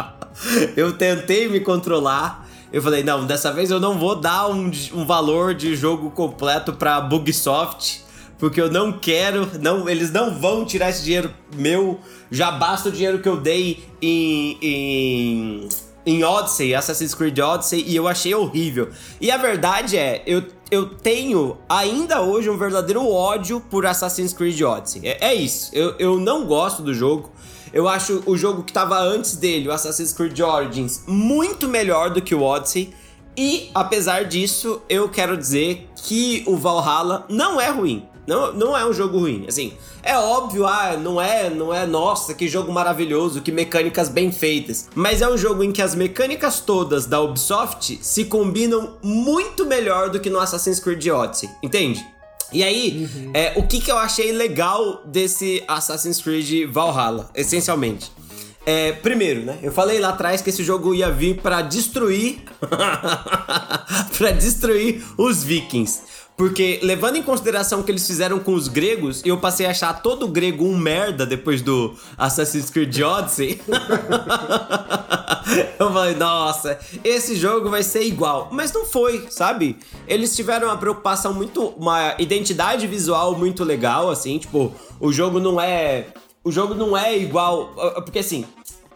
[0.75, 2.48] Eu tentei me controlar.
[2.71, 6.73] Eu falei, não, dessa vez eu não vou dar um, um valor de jogo completo
[6.73, 11.99] pra Bugsoft porque eu não quero, não, eles não vão tirar esse dinheiro meu.
[12.31, 15.69] Já basta o dinheiro que eu dei em, em,
[16.05, 18.89] em Odyssey, Assassin's Creed Odyssey, e eu achei horrível.
[19.19, 24.59] E a verdade é, eu, eu tenho ainda hoje um verdadeiro ódio por Assassin's Creed
[24.61, 25.01] Odyssey.
[25.03, 27.29] É, é isso, eu, eu não gosto do jogo.
[27.73, 32.21] Eu acho o jogo que estava antes dele, o Assassin's Creed Origins, muito melhor do
[32.21, 32.93] que o Odyssey.
[33.37, 38.05] E apesar disso, eu quero dizer que o Valhalla não é ruim.
[38.29, 39.45] Não, não é um jogo ruim.
[39.47, 44.31] Assim, é óbvio, ah, não é, não é, nossa, que jogo maravilhoso, que mecânicas bem
[44.31, 44.87] feitas.
[44.93, 50.11] Mas é um jogo em que as mecânicas todas da Ubisoft se combinam muito melhor
[50.11, 52.05] do que no Assassin's Creed Odyssey, entende?
[52.51, 53.31] E aí, uhum.
[53.33, 58.11] é, o que, que eu achei legal desse Assassin's Creed Valhalla, essencialmente?
[58.65, 59.59] É, primeiro, né?
[59.63, 62.43] Eu falei lá atrás que esse jogo ia vir para destruir.
[64.17, 66.01] para destruir os vikings.
[66.39, 70.01] Porque, levando em consideração o que eles fizeram com os gregos, eu passei a achar
[70.01, 73.61] todo grego um merda depois do Assassin's Creed Odyssey.
[75.79, 78.49] eu falei, nossa, esse jogo vai ser igual.
[78.51, 79.77] Mas não foi, sabe?
[80.07, 81.73] Eles tiveram uma preocupação muito.
[81.77, 86.07] uma identidade visual muito legal, assim, tipo, o jogo não é.
[86.43, 87.73] O jogo não é igual.
[88.03, 88.45] Porque assim,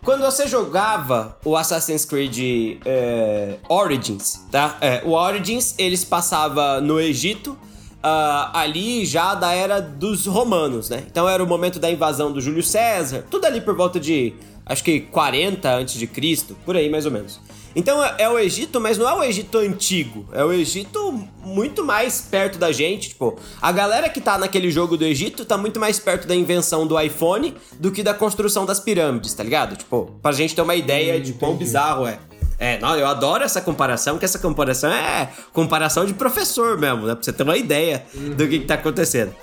[0.04, 4.78] quando você jogava o Assassin's Creed é, Origins, tá?
[4.82, 7.58] É, o Origins, eles passava no Egito,
[8.04, 11.04] uh, ali já da era dos romanos, né?
[11.10, 14.34] Então era o momento da invasão do Júlio César, tudo ali por volta de,
[14.66, 17.40] acho que 40 antes de Cristo, por aí mais ou menos.
[17.76, 20.26] Então é, é, o Egito, mas não é o Egito antigo.
[20.32, 23.10] É o Egito muito mais perto da gente.
[23.10, 26.86] Tipo, a galera que tá naquele jogo do Egito tá muito mais perto da invenção
[26.86, 29.76] do iPhone do que da construção das pirâmides, tá ligado?
[29.76, 32.20] Tipo, pra gente ter uma ideia hum, de quão bizarro é.
[32.60, 37.16] É, não, eu adoro essa comparação, que essa comparação é comparação de professor mesmo, né?
[37.16, 39.34] Pra você ter uma ideia do que, que tá acontecendo.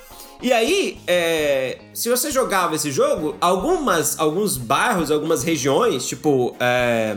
[0.43, 6.57] E aí, é, se você jogava esse jogo, algumas, alguns bairros, algumas regiões, tipo.
[6.59, 7.15] É,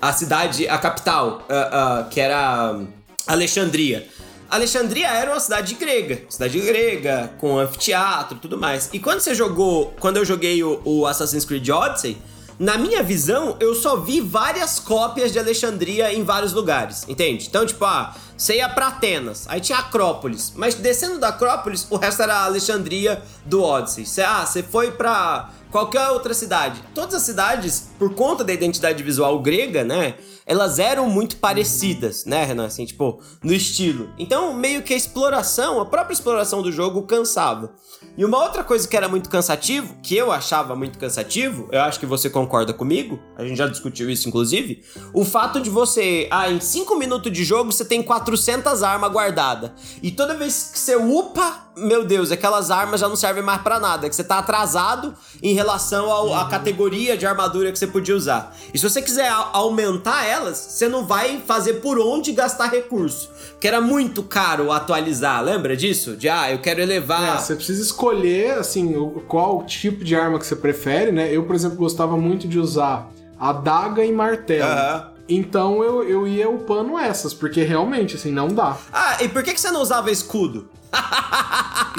[0.00, 2.78] a cidade, a capital, uh, uh, que era
[3.26, 4.06] Alexandria.
[4.48, 8.88] Alexandria era uma cidade grega, cidade grega, com anfiteatro tudo mais.
[8.92, 12.16] E quando você jogou, quando eu joguei o, o, Assassin's Creed Odyssey,
[12.58, 17.46] na minha visão, eu só vi várias cópias de Alexandria em vários lugares, entende?
[17.46, 21.96] Então, tipo, ah, você ia pra Atenas, aí tinha Acrópolis, mas descendo da Acrópolis, o
[21.96, 24.06] resto era Alexandria do Odyssey.
[24.06, 26.82] Cê, ah, você foi pra qualquer outra cidade.
[26.94, 30.14] Todas as cidades, por conta da identidade visual grega, né?
[30.46, 32.66] elas eram muito parecidas, né, Renan?
[32.66, 34.08] Assim, tipo, no estilo.
[34.16, 37.72] Então, meio que a exploração, a própria exploração do jogo cansava.
[38.16, 42.00] E uma outra coisa que era muito cansativo, que eu achava muito cansativo, eu acho
[42.00, 46.50] que você concorda comigo, a gente já discutiu isso inclusive, o fato de você, ah,
[46.50, 49.70] em 5 minutos de jogo você tem 400 armas guardadas.
[50.02, 53.78] E toda vez que você upa, meu Deus, aquelas armas já não servem mais para
[53.78, 58.16] nada, que você tá atrasado em relação ao, à categoria de armadura que você podia
[58.16, 58.56] usar.
[58.72, 63.30] E se você quiser aumentar elas, você não vai fazer por onde gastar recurso.
[63.60, 66.16] Que era muito caro atualizar, lembra disso?
[66.16, 67.36] De, ah, eu quero elevar...
[67.36, 68.94] É, você precisa escolher, assim,
[69.28, 71.30] qual tipo de arma que você prefere, né?
[71.30, 74.68] Eu, por exemplo, gostava muito de usar adaga e martelo.
[74.68, 75.16] Uhum.
[75.28, 78.76] Então eu, eu ia upando essas, porque realmente, assim, não dá.
[78.92, 80.68] Ah, e por que, que você não usava escudo?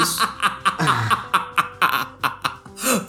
[0.02, 0.22] Isso.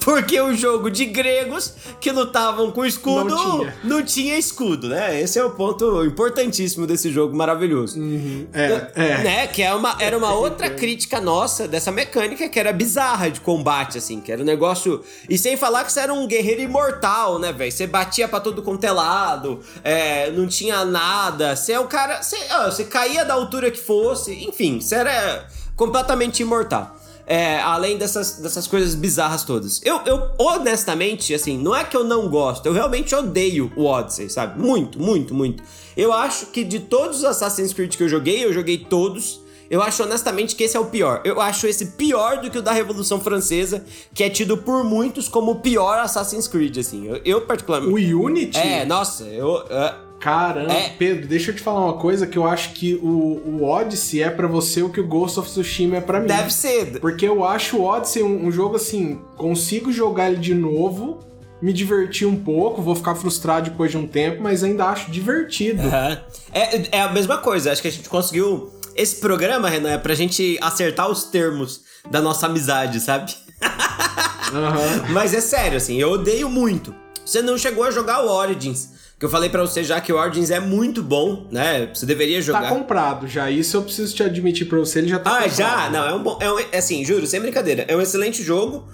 [0.05, 3.77] Porque o jogo de gregos que lutavam com escudo não tinha.
[3.85, 5.21] não tinha, escudo, né?
[5.21, 8.01] Esse é o ponto importantíssimo desse jogo maravilhoso.
[8.01, 8.47] Uhum.
[8.53, 9.19] É, é.
[9.19, 9.47] Né?
[9.47, 13.99] Que é uma, era uma outra crítica nossa dessa mecânica que era bizarra de combate,
[13.99, 15.03] assim, que era um negócio.
[15.29, 17.71] E sem falar que você era um guerreiro imortal, né, velho?
[17.71, 21.55] Você batia pra todo quanto é lado, é, não tinha nada.
[21.55, 22.23] Você é o cara.
[22.23, 25.47] Você, ó, você caía da altura que fosse, enfim, você era
[25.79, 26.97] completamente imortal.
[27.25, 29.83] É, além dessas, dessas coisas bizarras todas.
[29.85, 34.31] Eu, eu, honestamente, assim, não é que eu não gosto, eu realmente odeio o Odyssey,
[34.31, 34.59] sabe?
[34.59, 35.63] Muito, muito, muito.
[35.95, 39.43] Eu acho que de todos os Assassin's Creed que eu joguei, eu joguei todos.
[39.71, 41.21] Eu acho honestamente que esse é o pior.
[41.23, 45.29] Eu acho esse pior do que o da Revolução Francesa, que é tido por muitos
[45.29, 47.07] como o pior Assassin's Creed, assim.
[47.07, 48.15] Eu, eu particularmente.
[48.15, 48.57] O Unity?
[48.57, 49.57] É, nossa, eu.
[49.67, 50.91] Uh, Caramba, é.
[50.91, 54.31] Pedro, deixa eu te falar uma coisa que eu acho que o, o Odyssey é
[54.31, 56.27] para você o que o Ghost of Tsushima é para mim.
[56.27, 56.99] Deve ser.
[57.01, 61.21] Porque eu acho o Odyssey um, um, jogo assim, consigo jogar ele de novo,
[61.63, 65.83] me divertir um pouco, vou ficar frustrado depois de um tempo, mas ainda acho divertido.
[65.83, 66.19] Uhum.
[66.53, 68.73] É, é a mesma coisa, acho que a gente conseguiu.
[68.97, 73.33] Esse programa, Renan, é pra gente acertar os termos da nossa amizade, sabe?
[74.49, 75.13] Uhum.
[75.13, 76.95] mas é sério, assim, eu odeio muito.
[77.29, 78.89] Você não chegou a jogar o Origins.
[79.19, 81.91] Que eu falei para você já que o Origins é muito bom, né?
[81.93, 82.63] Você deveria jogar.
[82.63, 83.51] Tá comprado já.
[83.51, 85.57] Isso eu preciso te admitir pra você, ele já tá Ah, comprado.
[85.59, 85.91] já?
[85.91, 86.39] Não, é um bom.
[86.41, 87.85] É um, é assim, juro, sem brincadeira.
[87.89, 88.89] É um excelente jogo.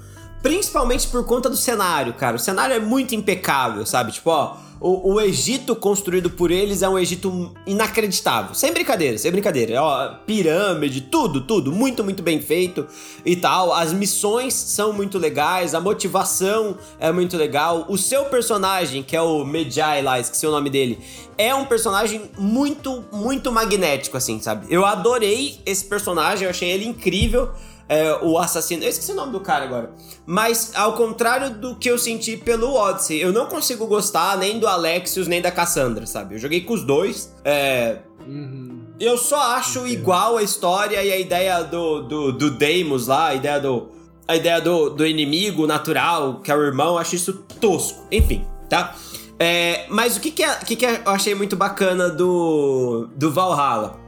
[0.44, 2.36] Principalmente por conta do cenário, cara.
[2.36, 4.12] O cenário é muito impecável, sabe?
[4.12, 8.54] Tipo, ó o, o, Egito construído por eles é um Egito inacreditável.
[8.54, 9.82] Sem brincadeira, sem brincadeira.
[9.82, 11.72] Ó, pirâmide, tudo, tudo.
[11.72, 12.86] Muito, muito bem feito
[13.24, 13.72] e tal.
[13.72, 17.86] As missões são muito legais, a motivação é muito legal.
[17.88, 20.98] O seu personagem, que é o Medjai lá, esqueci o nome dele,
[21.38, 24.66] é um personagem muito, muito magnético, assim, sabe?
[24.68, 27.50] Eu adorei esse personagem, eu achei ele incrível
[27.88, 28.82] é, o assassino.
[28.82, 29.90] Eu esqueci o nome do cara agora.
[30.26, 34.66] Mas, ao contrário do que eu senti pelo Odyssey, eu não consigo gostar nem do
[34.66, 36.34] Alexios nem da Cassandra, sabe?
[36.34, 37.34] Eu joguei com os dois.
[37.44, 37.98] É.
[38.26, 38.84] Uhum.
[38.98, 39.92] Eu só acho Entendo.
[39.92, 43.88] igual a história e a ideia do, do, do Deimos lá, a ideia do.
[44.26, 48.06] A ideia do, do inimigo natural, que é o irmão, acho isso tosco.
[48.10, 48.94] Enfim, tá?
[49.38, 53.30] É, mas o que, que, é, que, que é, eu achei muito bacana do, do
[53.30, 54.03] Valhalla?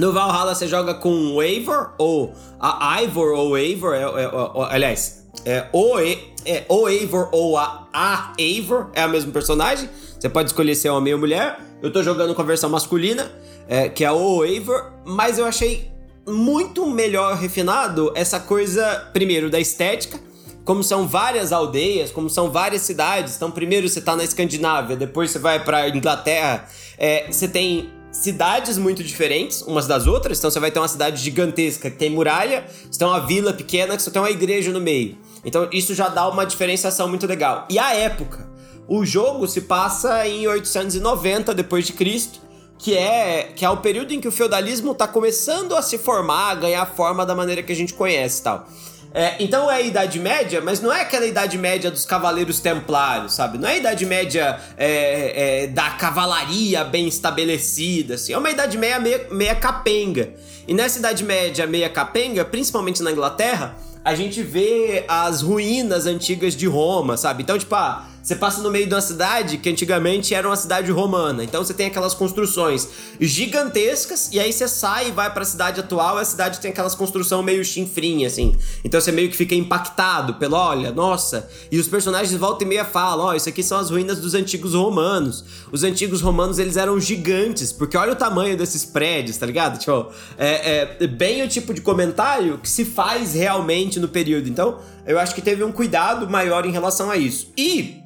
[0.00, 4.30] No Valhalla você joga com Eivor, ou a Ivor ou Eivor, é, é, é,
[4.70, 9.90] aliás, é o, é o Eivor ou a, a Eivor, é o mesmo personagem.
[10.18, 11.60] Você pode escolher ser homem ou mulher.
[11.82, 13.30] Eu tô jogando com a versão masculina,
[13.68, 15.90] é, que é o Eivor, mas eu achei
[16.26, 20.18] muito melhor refinado essa coisa, primeiro, da estética.
[20.64, 23.36] Como são várias aldeias, como são várias cidades.
[23.36, 26.66] Então, primeiro você tá na Escandinávia, depois você vai pra Inglaterra.
[26.96, 30.38] É, você tem cidades muito diferentes umas das outras.
[30.38, 33.96] Então você vai ter uma cidade gigantesca que tem muralha, você tem uma vila pequena
[33.96, 35.18] que só tem uma igreja no meio.
[35.44, 37.66] Então isso já dá uma diferenciação muito legal.
[37.70, 38.48] E a época,
[38.88, 42.40] o jogo se passa em 890 depois de Cristo,
[42.78, 46.50] que é que é o período em que o feudalismo está começando a se formar,
[46.50, 48.66] a ganhar forma da maneira que a gente conhece, tal.
[49.12, 53.34] É, então é a Idade Média, mas não é aquela Idade Média dos Cavaleiros Templários,
[53.34, 53.58] sabe?
[53.58, 58.32] Não é a Idade Média é, é, da cavalaria bem estabelecida, assim.
[58.32, 60.30] É uma Idade Média meia, meia capenga.
[60.66, 66.54] E nessa Idade Média meia capenga, principalmente na Inglaterra, a gente vê as ruínas antigas
[66.54, 67.42] de Roma, sabe?
[67.42, 70.92] Então, tipo, ah, você passa no meio de uma cidade que antigamente era uma cidade
[70.92, 71.42] romana.
[71.42, 75.80] Então você tem aquelas construções gigantescas e aí você sai e vai para a cidade
[75.80, 78.54] atual e a cidade tem aquelas construções meio chinfrinha assim.
[78.84, 81.48] Então você meio que fica impactado pelo, olha, nossa.
[81.72, 84.34] E os personagens volta e meia falam, ó, oh, isso aqui são as ruínas dos
[84.34, 85.44] antigos romanos.
[85.72, 89.76] Os antigos romanos eles eram gigantes, porque olha o tamanho desses prédios, tá ligado?
[89.76, 90.06] Tipo,
[90.38, 94.48] é, é bem o tipo de comentário que se faz realmente no período.
[94.48, 94.78] Então,
[95.10, 97.52] eu acho que teve um cuidado maior em relação a isso.
[97.56, 98.02] E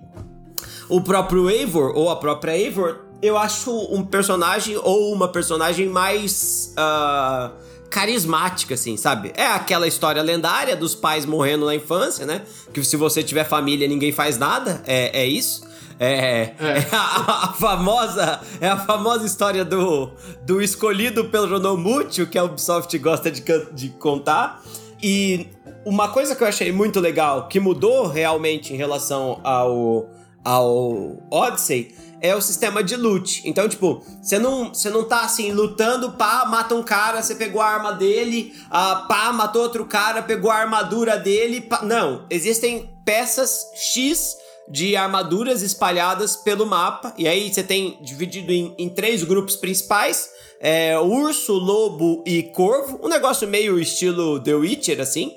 [0.88, 6.74] o próprio Eivor, ou a própria Eivor, eu acho um personagem ou uma personagem mais.
[6.78, 9.32] Uh, carismática, assim, sabe?
[9.36, 12.42] É aquela história lendária dos pais morrendo na infância, né?
[12.72, 14.82] Que se você tiver família, ninguém faz nada.
[14.84, 15.64] É, é isso.
[16.00, 16.54] É, é.
[16.58, 20.10] é a, a, famosa é a famosa história do,
[20.44, 24.60] do escolhido pelo Nonomútil, que a Ubisoft gosta de, de contar.
[25.00, 25.46] E
[25.84, 30.08] uma coisa que eu achei muito legal, que mudou realmente em relação ao,
[30.44, 33.42] ao Odyssey, é o sistema de loot.
[33.44, 37.60] Então, tipo, você não, você não tá assim lutando, pá, mata um cara, você pegou
[37.60, 41.82] a arma dele, ah, pá, matou outro cara, pegou a armadura dele, pá.
[41.82, 47.12] Não, existem peças X de armaduras espalhadas pelo mapa.
[47.18, 50.30] E aí você tem dividido em, em três grupos principais:
[50.60, 52.98] é, urso, lobo e corvo.
[53.02, 55.36] Um negócio meio estilo The Witcher, assim.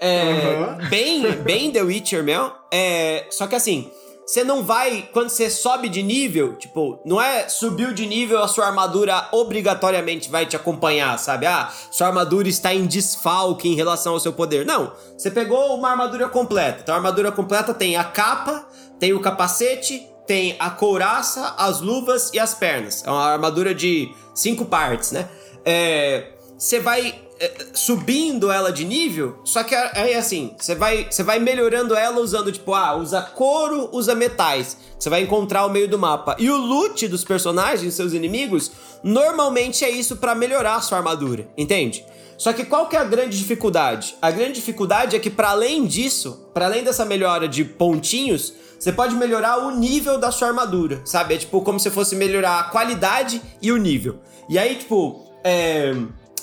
[0.00, 0.88] É, uhum.
[0.88, 2.52] bem, bem The Witcher mesmo.
[2.72, 3.90] É, só que assim,
[4.28, 8.46] você não vai, quando você sobe de nível, tipo, não é subiu de nível, a
[8.46, 11.46] sua armadura obrigatoriamente vai te acompanhar, sabe?
[11.46, 14.66] Ah, sua armadura está em desfalque em relação ao seu poder.
[14.66, 16.80] Não, você pegou uma armadura completa.
[16.82, 18.66] Então a armadura completa tem a capa,
[19.00, 23.02] tem o capacete, tem a couraça, as luvas e as pernas.
[23.06, 25.26] É uma armadura de cinco partes, né?
[25.64, 31.22] É, você vai é, subindo ela de nível, só que aí assim, você vai, você
[31.22, 34.76] vai melhorando ela usando tipo, ah, usa couro, usa metais.
[34.98, 36.34] Você vai encontrar o meio do mapa.
[36.36, 38.72] E o loot dos personagens, seus inimigos,
[39.04, 42.04] normalmente é isso para melhorar a sua armadura, entende?
[42.36, 44.16] Só que qual que é a grande dificuldade?
[44.20, 48.90] A grande dificuldade é que para além disso, para além dessa melhora de pontinhos, você
[48.90, 51.34] pode melhorar o nível da sua armadura, sabe?
[51.34, 54.18] É tipo como se fosse melhorar a qualidade e o nível.
[54.48, 55.92] E aí, tipo, é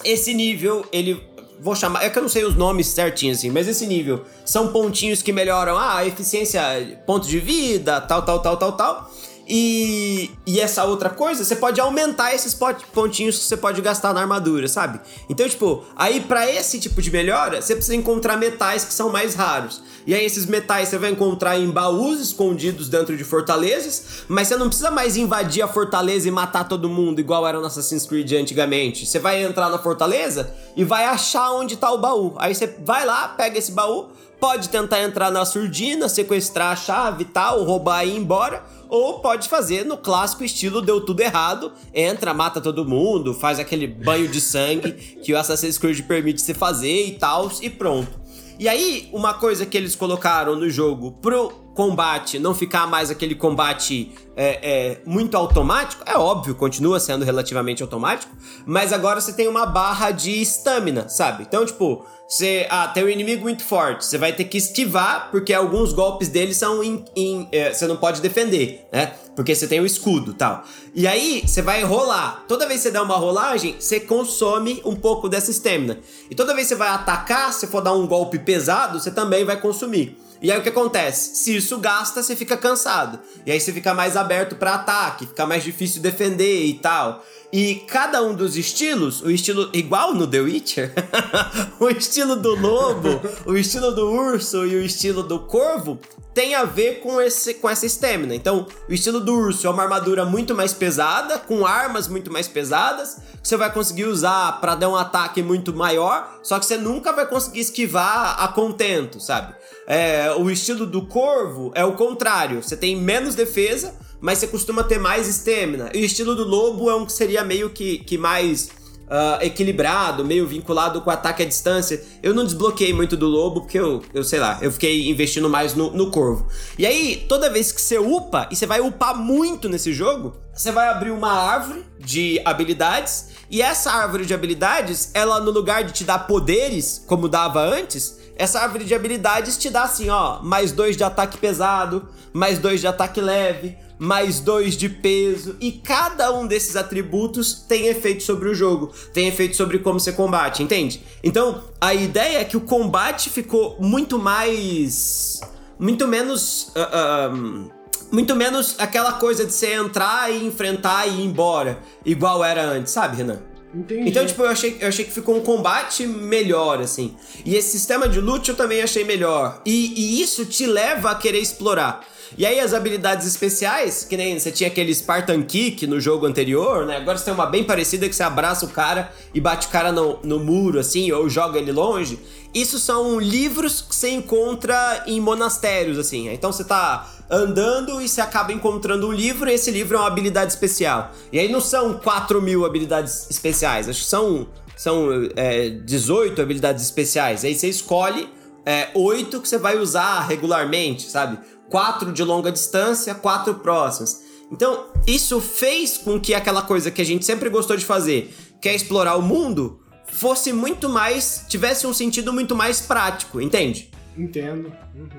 [0.03, 1.21] esse nível, ele.
[1.59, 2.03] Vou chamar.
[2.03, 5.31] É que eu não sei os nomes certinhos assim, mas esse nível são pontinhos que
[5.31, 6.61] melhoram ah, a eficiência,
[7.05, 9.11] ponto de vida, tal, tal, tal, tal, tal.
[9.47, 12.57] E, e essa outra coisa, você pode aumentar esses
[12.93, 14.99] pontinhos que você pode gastar na armadura, sabe?
[15.29, 19.35] Então, tipo, aí para esse tipo de melhora, você precisa encontrar metais que são mais
[19.35, 19.81] raros.
[20.05, 24.55] E aí esses metais você vai encontrar em baús escondidos dentro de fortalezas, mas você
[24.55, 28.31] não precisa mais invadir a fortaleza e matar todo mundo igual era no Assassin's Creed
[28.33, 29.05] antigamente.
[29.05, 32.33] Você vai entrar na fortaleza e vai achar onde tá o baú.
[32.37, 37.23] Aí você vai lá, pega esse baú, pode tentar entrar na surdina, sequestrar a chave
[37.23, 41.71] e tal, roubar e ir embora ou pode fazer no clássico estilo deu tudo errado,
[41.93, 46.53] entra, mata todo mundo, faz aquele banho de sangue que o Assassin's Creed permite se
[46.53, 48.24] fazer e tal, e pronto.
[48.57, 53.35] E aí, uma coisa que eles colocaram no jogo pro combate não ficar mais aquele
[53.35, 58.33] combate é, é, muito automático, é óbvio, continua sendo relativamente automático,
[58.65, 61.43] mas agora você tem uma barra de estamina, sabe?
[61.43, 65.53] Então, tipo, você ah, tem um inimigo muito forte, você vai ter que esquivar, porque
[65.53, 69.13] alguns golpes dele são em, é, você não pode defender, né?
[69.35, 70.63] Porque você tem o escudo tal.
[70.93, 72.45] E aí você vai rolar.
[72.47, 75.99] Toda vez que você dá uma rolagem, você consome um pouco dessa estamina.
[76.31, 79.43] E toda vez que você vai atacar, se for dar um golpe pesado, você também
[79.43, 80.17] vai consumir.
[80.45, 81.35] E aí o que acontece?
[81.37, 83.19] Se isso gasta, você fica cansado.
[83.47, 87.25] E aí você fica mais aberto para ataque, fica mais difícil defender e tal.
[87.51, 90.93] E cada um dos estilos, o estilo igual no The Witcher,
[91.79, 95.99] o estilo do lobo, o estilo do urso e o estilo do corvo
[96.35, 98.35] tem a ver com, esse, com essa estamina.
[98.35, 102.45] Então, o estilo do urso é uma armadura muito mais pesada, com armas muito mais
[102.45, 106.77] pesadas, que você vai conseguir usar para dar um ataque muito maior, só que você
[106.77, 109.55] nunca vai conseguir esquivar a contento, sabe?
[109.87, 113.95] É, o estilo do corvo é o contrário, você tem menos defesa,
[114.25, 115.91] mas você costuma ter mais estamina.
[115.93, 118.69] E o estilo do lobo é um que seria meio que, que mais
[119.03, 122.03] uh, equilibrado, meio vinculado com ataque à distância.
[122.23, 125.75] Eu não desbloqueei muito do lobo, porque eu, eu sei lá, eu fiquei investindo mais
[125.75, 126.47] no, no corvo.
[126.75, 130.71] E aí, toda vez que você upa, e você vai upar muito nesse jogo, você
[130.71, 135.93] vai abrir uma árvore de habilidades, e essa árvore de habilidades, ela no lugar de
[135.93, 140.71] te dar poderes, como dava antes, essa árvore de habilidades te dá assim, ó, mais
[140.71, 146.33] dois de ataque pesado, mais dois de ataque leve, mais dois de peso, e cada
[146.33, 151.01] um desses atributos tem efeito sobre o jogo, tem efeito sobre como você combate, entende?
[151.23, 155.39] Então, a ideia é que o combate ficou muito mais.
[155.79, 156.71] muito menos.
[156.75, 157.75] Uh, uh,
[158.11, 162.93] muito menos aquela coisa de você entrar e enfrentar e ir embora, igual era antes,
[162.93, 163.39] sabe, Renan?
[163.75, 164.09] Entendi.
[164.09, 167.13] Então, tipo, eu achei, eu achei que ficou um combate melhor, assim.
[167.43, 169.61] E esse sistema de loot eu também achei melhor.
[169.65, 172.07] E, e isso te leva a querer explorar.
[172.37, 176.85] E aí as habilidades especiais, que nem você tinha aquele Spartan Kick no jogo anterior,
[176.85, 176.97] né?
[176.97, 179.91] Agora você tem uma bem parecida que você abraça o cara e bate o cara
[179.91, 182.19] no, no muro, assim, ou joga ele longe.
[182.55, 186.29] Isso são livros que você encontra em monastérios, assim.
[186.29, 190.07] Então você tá andando e você acaba encontrando um livro e esse livro é uma
[190.07, 191.11] habilidade especial.
[191.33, 194.47] E aí não são 4 mil habilidades especiais, acho que são,
[194.77, 197.43] são é, 18 habilidades especiais.
[197.43, 198.29] Aí você escolhe
[198.65, 201.37] é, 8 que você vai usar regularmente, sabe?
[201.69, 204.23] 4 de longa distância, 4 próximas.
[204.49, 208.69] Então, isso fez com que aquela coisa que a gente sempre gostou de fazer, que
[208.69, 209.81] é explorar o mundo,
[210.15, 211.45] fosse muito mais.
[211.47, 213.89] tivesse um sentido muito mais prático, entende?
[214.17, 214.71] Entendo.
[214.95, 215.09] Uhum.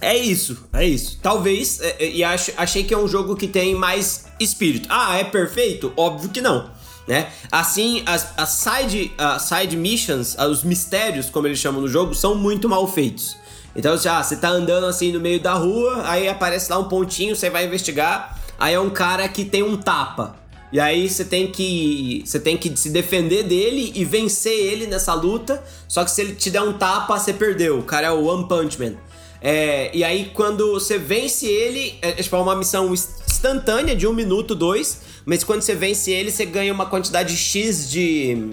[0.00, 1.18] É isso, é isso.
[1.22, 4.88] Talvez, é, é, e acho, achei que é um jogo que tem mais espírito.
[4.90, 5.92] Ah, é perfeito?
[5.96, 6.70] Óbvio que não.
[7.06, 7.30] Né?
[7.52, 12.34] Assim, as, as side, as side missions, os mistérios, como eles chamam no jogo, são
[12.34, 13.36] muito mal feitos.
[13.76, 17.36] Então, já, você tá andando assim no meio da rua, aí aparece lá um pontinho,
[17.36, 20.36] você vai investigar, aí é um cara que tem um tapa.
[20.72, 25.14] E aí você tem que você tem que se defender dele e vencer ele nessa
[25.14, 25.62] luta.
[25.88, 27.78] Só que se ele te der um tapa, você perdeu.
[27.78, 28.94] O cara é o One Punch Man.
[29.42, 34.06] É, e aí quando você vence ele, é, é tipo é uma missão instantânea de
[34.06, 35.00] um minuto, dois.
[35.24, 38.52] Mas quando você vence ele, você ganha uma quantidade X de,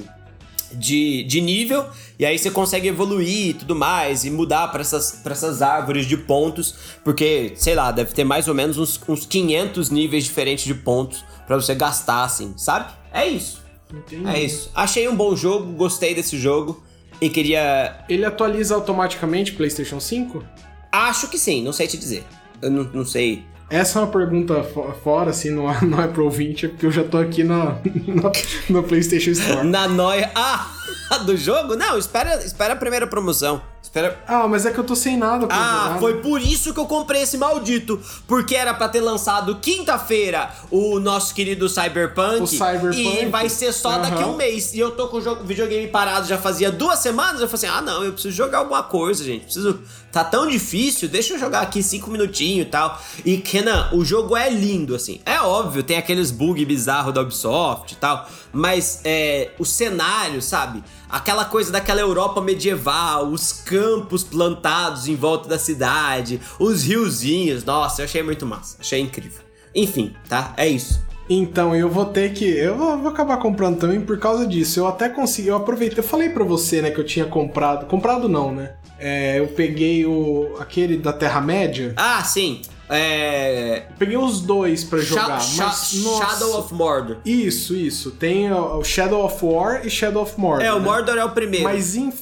[0.74, 1.86] de, de nível.
[2.20, 4.26] E aí você consegue evoluir e tudo mais.
[4.26, 6.76] E mudar para essas, pra essas árvores de pontos.
[7.04, 11.24] Porque, sei lá, deve ter mais ou menos uns, uns 500 níveis diferentes de pontos
[11.46, 12.92] para você gastar, assim, sabe?
[13.12, 13.62] É isso.
[13.92, 14.28] Entendi.
[14.28, 14.70] É isso.
[14.76, 16.84] Achei um bom jogo, gostei desse jogo
[17.22, 18.06] e queria.
[18.10, 20.44] Ele atualiza automaticamente PlayStation 5?
[20.92, 22.24] Acho que sim, não sei te dizer.
[22.62, 23.44] Eu não, não sei.
[23.70, 24.64] Essa é uma pergunta
[25.04, 27.66] fora, assim, não é, não é pro ouvinte, é porque eu já tô aqui no,
[28.08, 28.32] no,
[28.70, 29.68] no PlayStation Store.
[29.68, 30.32] Na noia.
[30.36, 30.74] Ah!
[31.26, 31.76] Do jogo?
[31.76, 33.62] Não, espera, espera a primeira promoção.
[33.82, 34.20] Espera.
[34.28, 36.22] Ah, mas é que eu tô sem nada pra Ah, jogar, foi né?
[36.22, 37.98] por isso que eu comprei esse maldito.
[38.28, 42.42] Porque era pra ter lançado quinta-feira o nosso querido Cyberpunk.
[42.42, 43.24] O Cyberpunk.
[43.24, 44.74] E vai ser só daqui a um mês.
[44.74, 47.40] E eu tô com o jogo, videogame parado já fazia duas semanas.
[47.40, 49.46] Eu falei assim: ah, não, eu preciso jogar alguma coisa, gente.
[49.46, 49.80] Preciso.
[50.12, 53.02] Tá tão difícil, deixa eu jogar aqui cinco minutinhos e tal.
[53.26, 55.20] E, Kenan, o jogo é lindo, assim.
[55.26, 58.28] É óbvio, tem aqueles bug bizarros da Ubisoft e tal.
[58.54, 60.84] Mas é, o cenário, sabe?
[61.10, 67.64] Aquela coisa daquela Europa medieval, os campos plantados em volta da cidade, os riozinhos.
[67.66, 68.78] Nossa, eu achei muito massa.
[68.80, 69.42] Achei incrível.
[69.76, 70.54] Enfim, tá?
[70.58, 71.07] É isso.
[71.30, 72.46] Então, eu vou ter que.
[72.46, 74.80] Eu vou, vou acabar comprando também por causa disso.
[74.80, 75.50] Eu até consegui.
[75.50, 76.00] Eu aproveitei.
[76.00, 77.86] Eu falei pra você, né, que eu tinha comprado.
[77.86, 78.74] Comprado não, né?
[79.00, 80.56] É, eu peguei o.
[80.60, 81.94] aquele da Terra-média.
[81.98, 82.62] Ah, sim.
[82.90, 83.84] É.
[84.00, 85.40] Peguei os dois pra jogar.
[85.42, 85.90] Sha- mas.
[86.18, 87.18] Shadow of Mordor.
[87.26, 88.12] Isso, isso.
[88.12, 90.66] Tem o Shadow of War e Shadow of Mordor.
[90.66, 90.86] É, o né?
[90.86, 91.66] Mordor é o primeiro.
[91.66, 92.22] Mas inf-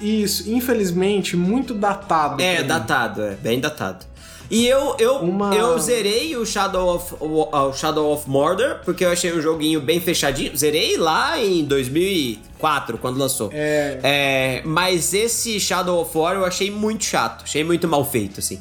[0.00, 2.42] isso, infelizmente, muito datado.
[2.42, 4.04] É, datado, é, bem datado.
[4.50, 9.04] E eu eu, Uma- eu zerei o Shadow of, o, o Shadow of Mordor, porque
[9.04, 10.56] eu achei o joguinho bem fechadinho.
[10.56, 13.50] Zerei lá em 2004, quando lançou.
[13.52, 13.98] É.
[14.02, 18.60] É, mas esse Shadow of War eu achei muito chato, achei muito mal feito, assim.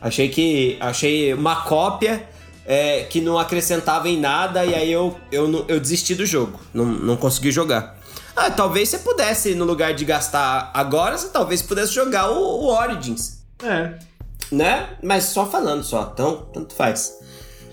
[0.00, 0.76] Achei que.
[0.80, 2.22] Achei uma cópia
[2.64, 6.60] é, que não acrescentava em nada, e aí eu, eu, eu desisti do jogo.
[6.72, 7.96] Não, não consegui jogar.
[8.34, 12.66] Ah, talvez você pudesse, no lugar de gastar agora, você talvez pudesse jogar o, o
[12.66, 13.94] Origins É.
[14.50, 14.96] né?
[15.02, 17.18] Mas só falando só, então tanto faz.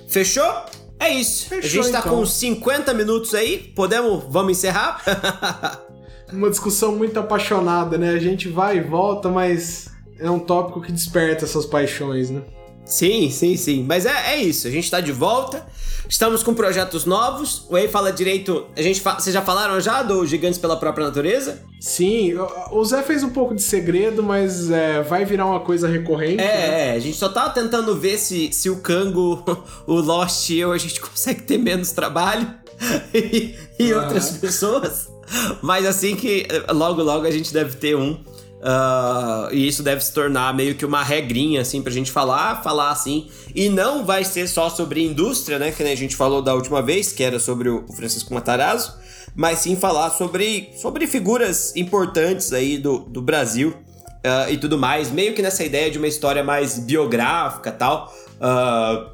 [0.07, 0.51] Fechou?
[0.99, 1.45] É isso.
[1.45, 2.17] a Fechou, gente tá então.
[2.17, 3.57] com 50 minutos aí.
[3.75, 5.01] Podemos, vamos encerrar?
[6.31, 8.09] Uma discussão muito apaixonada, né?
[8.09, 12.41] A gente vai e volta, mas é um tópico que desperta essas paixões, né?
[12.85, 13.83] Sim, sim, sim.
[13.87, 14.67] Mas é, é isso.
[14.67, 15.65] A gente tá de volta.
[16.07, 17.65] Estamos com projetos novos.
[17.69, 18.65] O Ei fala direito.
[18.75, 19.15] A gente fa...
[19.19, 21.61] Vocês já falaram já do Gigantes pela própria natureza?
[21.79, 22.33] Sim,
[22.71, 26.35] o- Zé fez um pouco de segredo, mas é, vai virar uma coisa recorrente.
[26.37, 26.43] né?
[26.45, 29.43] É, é, a gente só tá tentando ver se, se o Kango,
[29.87, 32.53] o Lost e eu, a gente consegue ter menos trabalho
[33.13, 34.03] e, e Aham.
[34.03, 35.09] outras pessoas.
[35.61, 38.19] Mas assim que logo, logo a gente deve ter um.
[38.63, 42.91] Ah, e isso deve se tornar meio que uma regrinha, assim, pra gente falar, falar
[42.91, 43.27] assim.
[43.53, 45.71] E não vai ser só sobre indústria, né?
[45.71, 48.93] Que nem a gente falou da última vez, que era sobre o Francisco Matarazzo.
[49.35, 53.75] Mas sim falar sobre, sobre figuras importantes aí do, do Brasil
[54.23, 59.09] ah, e tudo mais, meio que nessa ideia de uma história mais biográfica tal, ah,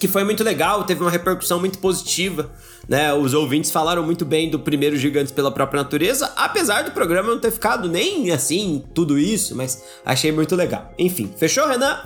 [0.00, 2.50] que foi muito legal, teve uma repercussão muito positiva,
[2.88, 3.12] né?
[3.12, 7.38] Os ouvintes falaram muito bem do primeiro Gigantes pela própria natureza, apesar do programa não
[7.38, 10.90] ter ficado nem assim tudo isso, mas achei muito legal.
[10.98, 12.00] Enfim, fechou, Renan?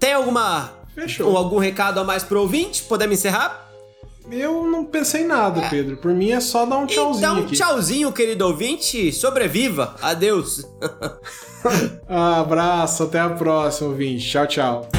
[0.00, 1.36] Tem alguma Fechou.
[1.36, 2.82] algum recado a mais pro ouvinte?
[2.82, 3.66] Podemos encerrar?
[4.30, 5.96] Eu não pensei em nada, Pedro.
[5.96, 7.56] Por mim é só dar um tchauzinho então, aqui.
[7.56, 9.10] tchauzinho, querido ouvinte.
[9.12, 9.94] Sobreviva.
[10.02, 10.66] Adeus.
[12.06, 14.28] Abraço, até a próxima, ouvinte.
[14.28, 14.97] Tchau, tchau.